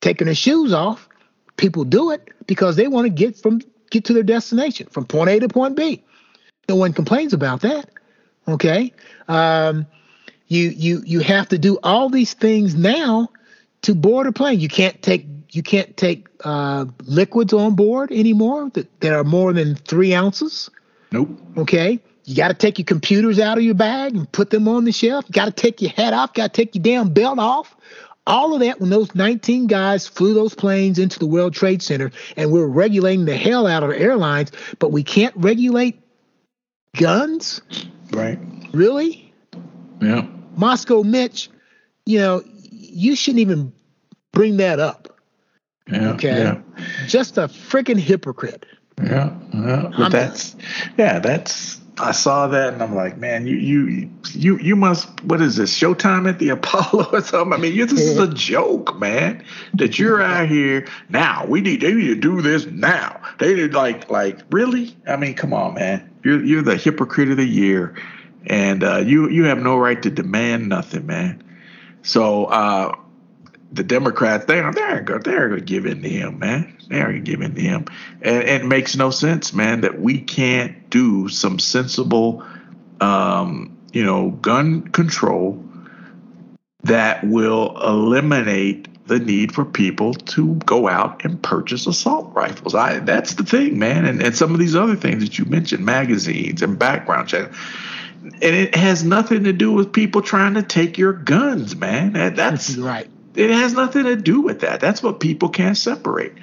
[0.01, 1.08] taking their shoes off.
[1.59, 5.29] People do it because they want to get from get to their destination from point
[5.29, 6.01] A to point B.
[6.69, 7.89] No one complains about that.
[8.47, 8.93] Okay.
[9.27, 9.85] Um,
[10.47, 13.29] you you you have to do all these things now
[13.81, 14.61] to board a plane.
[14.61, 19.51] You can't take you can't take uh, liquids on board anymore that, that are more
[19.51, 20.69] than three ounces.
[21.11, 21.29] Nope.
[21.57, 21.99] Okay.
[22.23, 24.91] You got to take your computers out of your bag and put them on the
[24.91, 25.25] shelf.
[25.27, 26.33] You got to take your hat off.
[26.33, 27.75] Got to take your damn belt off.
[28.29, 32.11] All of that when those 19 guys flew those planes into the World Trade Center,
[32.37, 35.99] and we're regulating the hell out of airlines, but we can't regulate
[36.95, 37.61] guns.
[38.11, 38.39] Right.
[38.71, 39.33] Really?
[39.99, 40.27] Yeah.
[40.55, 41.49] Moscow Mitch,
[42.05, 43.73] you know, you shouldn't even
[44.31, 45.19] bring that up.
[45.91, 46.11] Yeah.
[46.11, 46.37] Okay.
[46.37, 46.61] Yeah.
[47.07, 48.65] Just a freaking hypocrite.
[49.01, 49.35] Yeah.
[49.53, 49.89] Yeah.
[49.89, 50.55] But I'm, that's
[50.97, 55.41] yeah, that's I saw that and I'm like, man, you you you you must what
[55.41, 57.53] is this Showtime at the Apollo or something?
[57.53, 59.43] I mean, you, this is a joke, man.
[59.73, 61.45] That you're out here now.
[61.45, 63.21] We need they need to do this now.
[63.39, 64.95] They did like like really?
[65.07, 66.09] I mean, come on, man.
[66.23, 67.95] You're you're the hypocrite of the year,
[68.47, 71.43] and uh, you you have no right to demand nothing, man.
[72.01, 72.95] So uh,
[73.71, 76.75] the Democrats, they're they're going to give in to him, man.
[76.87, 77.85] They are going to give in to him,
[78.21, 82.43] and, and, it makes no sense, man, that we can't do some sensible,
[82.99, 85.63] um, you know, gun control
[86.83, 92.73] that will eliminate the need for people to go out and purchase assault rifles.
[92.73, 95.85] I that's the thing, man, and and some of these other things that you mentioned,
[95.85, 97.51] magazines and background check.
[98.21, 102.13] And it has nothing to do with people trying to take your guns, man.
[102.13, 103.09] That's right
[103.39, 104.81] it has nothing to do with that.
[104.81, 106.33] That's what people can't separate.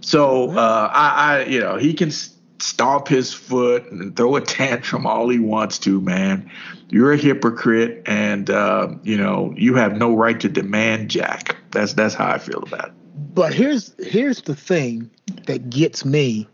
[0.00, 5.06] So uh, I, I, you know, he can stomp his foot and throw a tantrum
[5.06, 6.50] all he wants to, man.
[6.88, 11.56] You're a hypocrite, and uh, you know you have no right to demand jack.
[11.70, 12.94] That's that's how I feel about it.
[13.34, 15.10] But here's here's the thing
[15.46, 16.48] that gets me.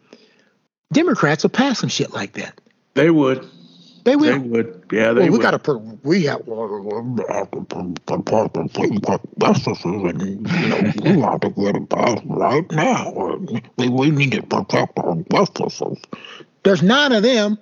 [0.93, 2.61] Democrats are passing shit like that.
[2.95, 3.49] They would.
[4.05, 4.39] They will.
[4.39, 4.85] They would.
[4.93, 5.79] Yeah, they well, we got to put.
[6.05, 6.43] We have.
[6.47, 6.67] You know,
[11.03, 13.39] we have to get it passed right now.
[13.79, 15.99] We, we need to protect our justices.
[16.65, 17.59] There's nine of them.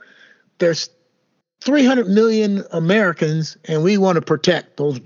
[0.58, 0.90] There's
[1.62, 4.98] 300 million Americans and we want to protect those.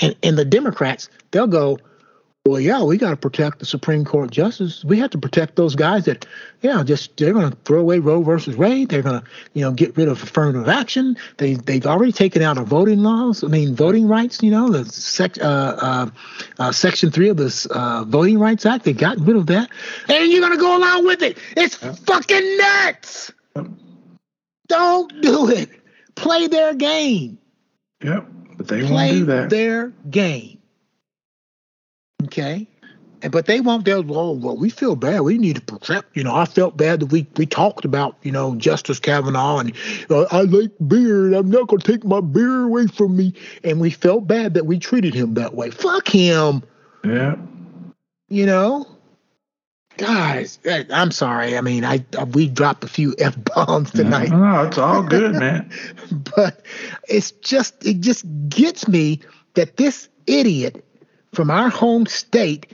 [0.00, 1.78] And, and the Democrats, they'll go,
[2.46, 4.84] well, yeah, we got to protect the Supreme Court justice.
[4.84, 6.26] We have to protect those guys that,
[6.60, 8.90] yeah, just they're going to throw away Roe versus Wade.
[8.90, 11.16] They're going to, you know, get rid of affirmative action.
[11.38, 13.42] They they've already taken out our voting laws.
[13.42, 14.42] I mean, voting rights.
[14.42, 16.10] You know, the sec, uh, uh,
[16.58, 18.84] uh, Section Three of the uh, Voting Rights Act.
[18.84, 19.70] They got rid of that,
[20.10, 21.38] and you're going to go along with it.
[21.56, 23.32] It's fucking nuts.
[24.68, 25.70] Don't do it.
[26.14, 27.38] Play their game.
[28.02, 28.26] Yep,
[28.58, 29.50] but they Play won't do that.
[29.50, 30.53] their game.
[32.24, 32.66] Okay.
[33.22, 33.84] And but they won't.
[33.84, 34.02] They'll.
[34.02, 35.20] Well, well, we feel bad.
[35.22, 36.14] We need to protect.
[36.16, 39.72] You know, I felt bad that we we talked about you know Justice Kavanaugh and
[40.10, 43.32] uh, I like beer and I'm not going to take my beer away from me.
[43.62, 45.70] And we felt bad that we treated him that way.
[45.70, 46.62] Fuck him.
[47.04, 47.36] yeah.
[48.28, 48.86] You know.
[49.96, 50.58] Guys,
[50.90, 51.56] I'm sorry.
[51.56, 55.34] I mean, I, I we dropped a few f bombs tonight No, it's all good,
[55.36, 55.70] man.
[56.34, 56.66] but
[57.08, 59.20] it's just it just gets me
[59.54, 60.84] that this idiot
[61.34, 62.72] from our home state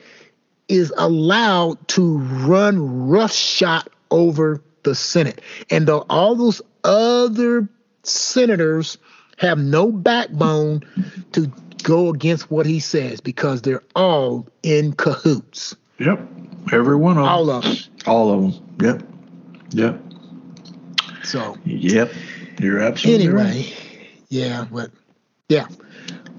[0.69, 5.41] is allowed to run roughshod over the Senate,
[5.71, 7.69] and though all those other
[8.03, 8.97] senators
[9.39, 10.83] have no backbone
[11.33, 11.51] to
[11.83, 16.21] go against what he says because they're all in cahoots, Yep.
[16.73, 17.33] Every one of them.
[17.33, 17.77] all of them.
[18.07, 18.77] All of them.
[18.81, 19.03] Yep.
[19.73, 20.01] Yep.
[21.25, 22.13] So Yep.
[22.61, 23.77] You're absolutely anyway, right.
[24.29, 24.91] yeah, but
[25.49, 25.67] yeah.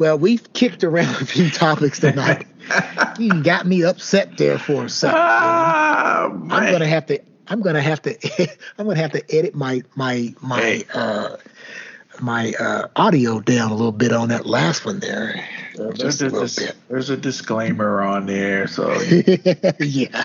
[0.01, 2.47] Well, we've kicked around a few topics tonight.
[3.19, 5.19] you got me upset there for a second.
[5.19, 7.19] Ah, I'm gonna have to.
[7.47, 8.49] I'm gonna have to.
[8.79, 10.83] I'm gonna have to edit my my my Hey.
[10.95, 11.37] uh
[12.19, 15.47] my uh audio down a little bit on that last one there.
[15.75, 18.99] There's a, a dis- there's a disclaimer on there, so
[19.79, 20.23] yeah.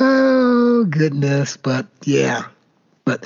[0.00, 2.46] oh goodness, but yeah,
[3.04, 3.24] but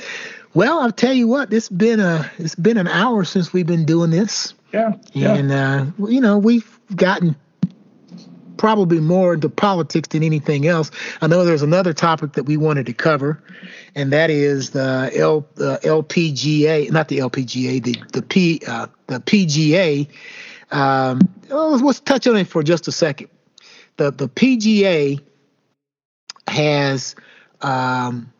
[0.53, 1.51] well, I'll tell you what.
[1.53, 5.33] It's been a it's been an hour since we've been doing this, yeah, yeah.
[5.33, 7.35] and uh, you know we've gotten
[8.57, 10.91] probably more into politics than anything else.
[11.21, 13.41] I know there's another topic that we wanted to cover,
[13.95, 19.19] and that is the L the LPGA, not the LPGA, the the P uh, the
[19.19, 20.07] PGA.
[20.71, 23.29] Um, oh, let's touch on it for just a second.
[23.97, 25.19] The the PGA
[26.47, 27.15] has
[27.61, 28.31] um,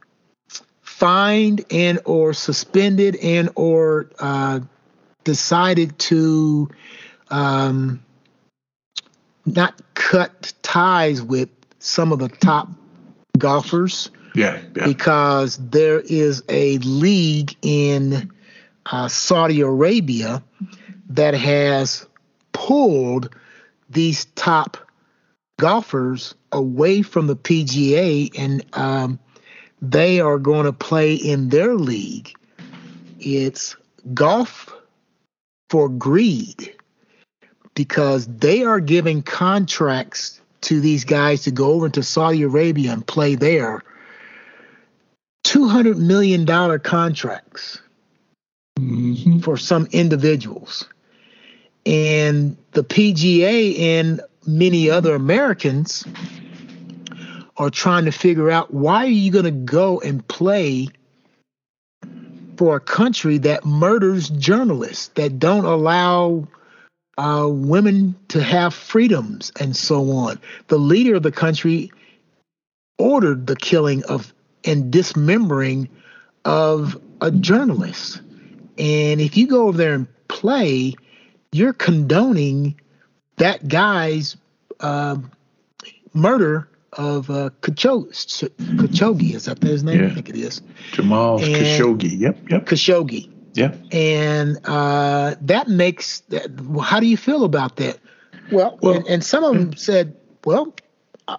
[1.02, 4.60] fined and or suspended and or uh,
[5.24, 6.70] decided to
[7.32, 8.04] um,
[9.47, 11.49] not cut ties with
[11.80, 12.70] some of the top
[13.36, 14.86] golfers yeah, yeah.
[14.86, 18.32] because there is a league in
[18.86, 20.43] uh, Saudi Arabia
[21.10, 22.06] that has
[22.52, 23.36] pulled
[23.89, 24.78] these top
[25.60, 29.20] golfers away from the PGA and um,
[29.82, 32.34] they are going to play in their league.
[33.19, 33.75] It's
[34.13, 34.73] golf
[35.69, 36.75] for greed
[37.75, 43.05] because they are giving contracts to these guys to go over to Saudi Arabia and
[43.05, 43.82] play there.
[45.45, 46.45] $200 million
[46.79, 47.82] contracts
[48.79, 49.43] Mhm.
[49.43, 50.86] for some individuals.
[51.86, 56.05] And the PGA and many other Americans
[57.58, 60.88] are trying to figure out why are you going to go and play
[62.58, 66.47] for a country that murders journalists, that don't allow
[67.18, 70.39] uh, women to have freedoms and so on.
[70.68, 71.91] The leader of the country
[72.97, 74.34] ordered the killing of
[74.64, 75.89] and dismembering
[76.45, 78.22] of a journalist.
[78.78, 80.93] And if you go over there and play,
[81.52, 82.80] you're condoning
[83.38, 84.38] that guy's
[84.80, 85.18] uh,
[86.14, 88.49] murder of uh, Khashoggi.
[88.77, 90.01] Khashoggi, is that his name?
[90.01, 90.07] Yeah.
[90.07, 90.61] I think it is.
[90.91, 92.19] Jamal And- Khashoggi.
[92.19, 93.29] Yep, yep, Khashoggi.
[93.53, 93.77] yep.
[93.91, 96.49] And uh, that makes that.
[96.61, 97.99] well, How do you feel about that?
[98.51, 100.15] Well, Well- and, and some of them said,
[100.45, 100.73] "Well,
[101.27, 101.37] I,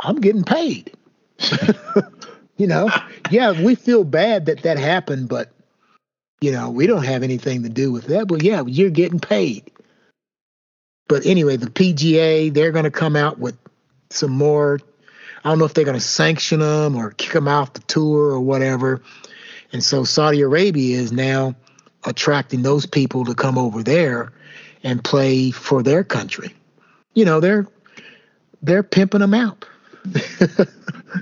[0.00, 0.92] I'm getting paid."
[2.56, 2.90] you know,
[3.30, 5.52] yeah, we feel bad that that happened, but
[6.40, 8.28] you know, we don't have anything to do with that.
[8.28, 9.70] But yeah, you're getting paid.
[11.08, 13.56] But anyway, the PGA they're going to come out with
[14.10, 14.80] some more.
[15.44, 18.32] I don't know if they're going to sanction them or kick them off the tour
[18.32, 19.02] or whatever.
[19.72, 21.54] And so Saudi Arabia is now
[22.04, 24.32] attracting those people to come over there
[24.82, 26.54] and play for their country.
[27.14, 27.66] You know, they're
[28.62, 29.64] they're pimping them out.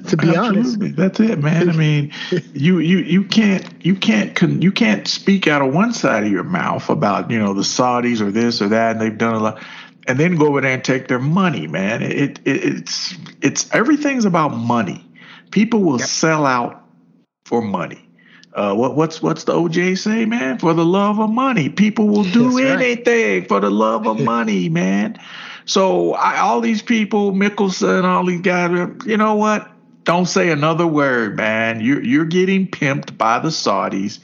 [0.07, 0.75] to be honest.
[0.75, 0.91] Absolutely.
[0.91, 1.71] That's it, man.
[1.71, 2.13] I mean,
[2.53, 6.45] you you you can't you can't you can't speak out of one side of your
[6.45, 9.63] mouth about you know the Saudis or this or that, and they've done a lot,
[10.07, 12.03] and then go over there and take their money, man.
[12.03, 15.07] It, it it's it's everything's about money.
[15.51, 16.09] People will yep.
[16.09, 16.85] sell out
[17.45, 18.01] for money.
[18.55, 20.59] Uh, what, what's what's the OJ say, man?
[20.59, 23.49] For the love of money, people will do That's anything right.
[23.49, 25.19] for the love of money, man.
[25.65, 28.71] So I, all these people, Mickelson, all these guys,
[29.07, 29.71] you know what?
[30.05, 31.81] Don't say another word, man.
[31.81, 34.21] You're you're getting pimped by the Saudis.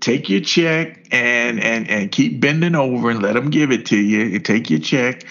[0.00, 3.96] Take your check and and and keep bending over and let them give it to
[3.96, 4.38] you.
[4.38, 5.24] Take your check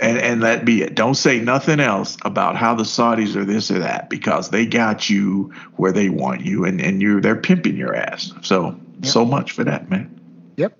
[0.00, 0.94] and and that be it.
[0.94, 5.08] Don't say nothing else about how the Saudis are this or that because they got
[5.08, 8.32] you where they want you and and you're they're pimping your ass.
[8.42, 9.06] So yep.
[9.06, 10.10] so much for that, man.
[10.56, 10.76] Yep.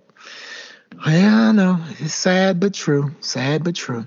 [1.06, 1.80] Yeah, I know.
[1.98, 3.14] It's sad but true.
[3.20, 4.06] Sad but true.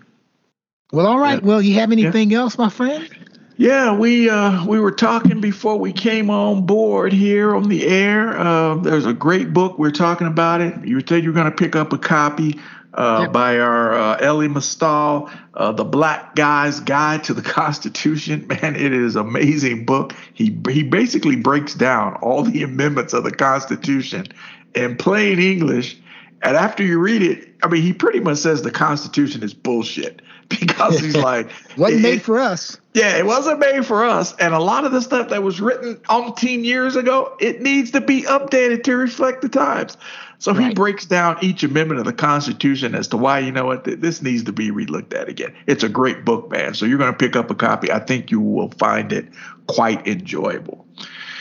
[0.92, 1.36] Well, all right.
[1.36, 1.44] Yep.
[1.44, 2.40] Well, you have anything yep.
[2.40, 3.10] else, my friend?
[3.58, 8.38] Yeah, we uh, we were talking before we came on board here on the air.
[8.38, 9.80] Uh, there's a great book.
[9.80, 10.86] We are talking about it.
[10.86, 12.60] You said you're going to pick up a copy
[12.94, 13.34] uh, yep.
[13.34, 18.46] by our uh, Elie Mystal, uh, The Black Guy's Guide to the Constitution.
[18.46, 20.14] Man, it is an amazing book.
[20.36, 24.28] He he basically breaks down all the amendments of the Constitution
[24.76, 25.98] in plain English.
[26.44, 30.22] And after you read it, I mean, he pretty much says the Constitution is bullshit.
[30.60, 32.80] because he's like wasn't made for us.
[32.94, 34.36] Yeah, it wasn't made for us.
[34.38, 38.02] And a lot of the stuff that was written umpteen years ago, it needs to
[38.02, 39.98] be updated to reflect the times.
[40.40, 40.68] So right.
[40.68, 44.22] he breaks down each amendment of the Constitution as to why, you know what, this
[44.22, 45.54] needs to be relooked at again.
[45.66, 46.76] It's a great book, man.
[46.76, 47.92] So you're going to pick up a copy.
[47.92, 49.28] I think you will find it
[49.66, 50.86] quite enjoyable.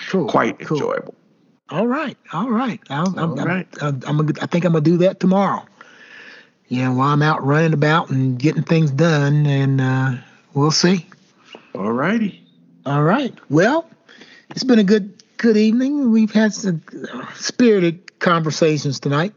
[0.09, 0.29] Cool.
[0.29, 0.79] Quite cool.
[0.79, 1.15] enjoyable.
[1.69, 2.17] All right.
[2.33, 2.81] All right.
[2.89, 3.69] I'm, All I'm, right.
[3.83, 5.67] I'm, I'm, I think I'm going to do that tomorrow
[6.69, 10.15] you know, while I'm out running about and getting things done, and uh,
[10.55, 11.07] we'll see.
[11.75, 12.45] All righty.
[12.85, 13.35] All right.
[13.51, 13.89] Well,
[14.51, 16.11] it's been a good good evening.
[16.11, 16.83] We've had some
[17.35, 19.35] spirited conversations tonight,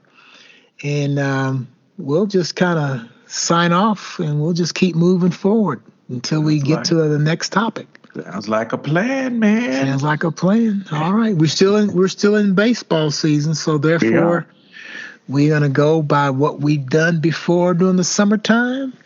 [0.84, 1.68] and um,
[1.98, 6.86] we'll just kind of sign off, and we'll just keep moving forward until we get
[6.86, 7.88] to the next topic.
[8.24, 9.86] Sounds like a plan, man.
[9.86, 10.84] Sounds like a plan.
[10.92, 14.48] All right, we're still in we're still in baseball season, so therefore.
[14.48, 14.56] Yeah
[15.30, 18.98] we're going to go by what we've done before during the summertime.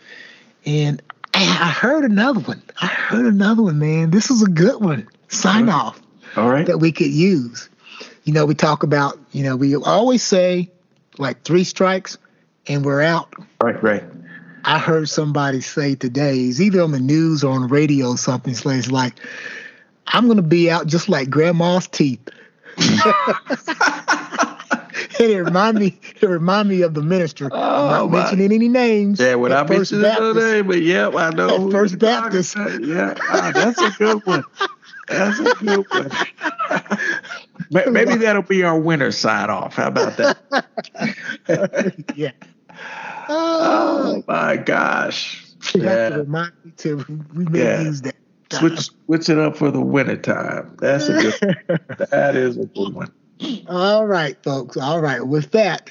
[0.64, 1.02] And
[1.34, 2.62] I heard another one.
[2.80, 4.10] I heard another one, man.
[4.10, 5.06] This is a good one.
[5.28, 5.86] Sign All right.
[5.86, 6.02] off.
[6.36, 6.66] All right.
[6.66, 7.68] That we could use.
[8.24, 10.70] You know, we talk about, you know, we always say
[11.18, 12.16] like three strikes
[12.66, 13.34] and we're out.
[13.62, 14.04] Right, right.
[14.64, 18.54] I heard somebody say today, it's either on the news or on radio or something,
[18.54, 19.12] so it's like,
[20.06, 22.26] I'm going to be out just like grandma's teeth.
[25.20, 27.48] it remind me it remind me of the minister.
[27.52, 28.18] Oh, I'm not my.
[28.20, 29.20] mentioning any names.
[29.20, 31.70] Yeah, when I mention no name, but yeah, I know.
[31.70, 32.56] First Baptist.
[32.56, 34.44] Yeah, ah, that's a good one.
[35.08, 36.10] That's a good one.
[37.92, 39.74] Maybe that'll be our winter sign off.
[39.74, 42.04] How about that?
[42.16, 42.32] yeah.
[43.28, 45.44] Oh, oh, my gosh.
[45.74, 46.10] You yeah.
[46.10, 47.82] to remind me to we may yeah.
[47.82, 48.16] use that.
[48.52, 50.76] Switch switch it up for the winter time.
[50.78, 51.80] That's a good
[52.10, 53.10] that is a good one.
[53.68, 54.76] All right, folks.
[54.76, 55.26] All right.
[55.26, 55.90] With that,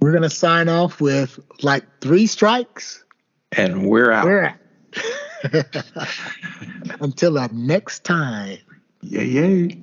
[0.00, 3.04] we're going to sign off with like three strikes.
[3.52, 4.24] And we're out.
[4.24, 4.56] We're out.
[7.00, 8.58] Until our next time.
[9.02, 9.74] Yay, yeah.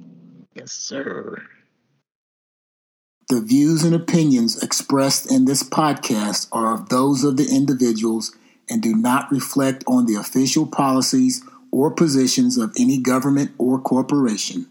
[0.55, 1.43] Yes, sir.
[3.29, 8.35] The views and opinions expressed in this podcast are of those of the individuals
[8.69, 14.67] and do not reflect on the official policies or positions of any government or corporation.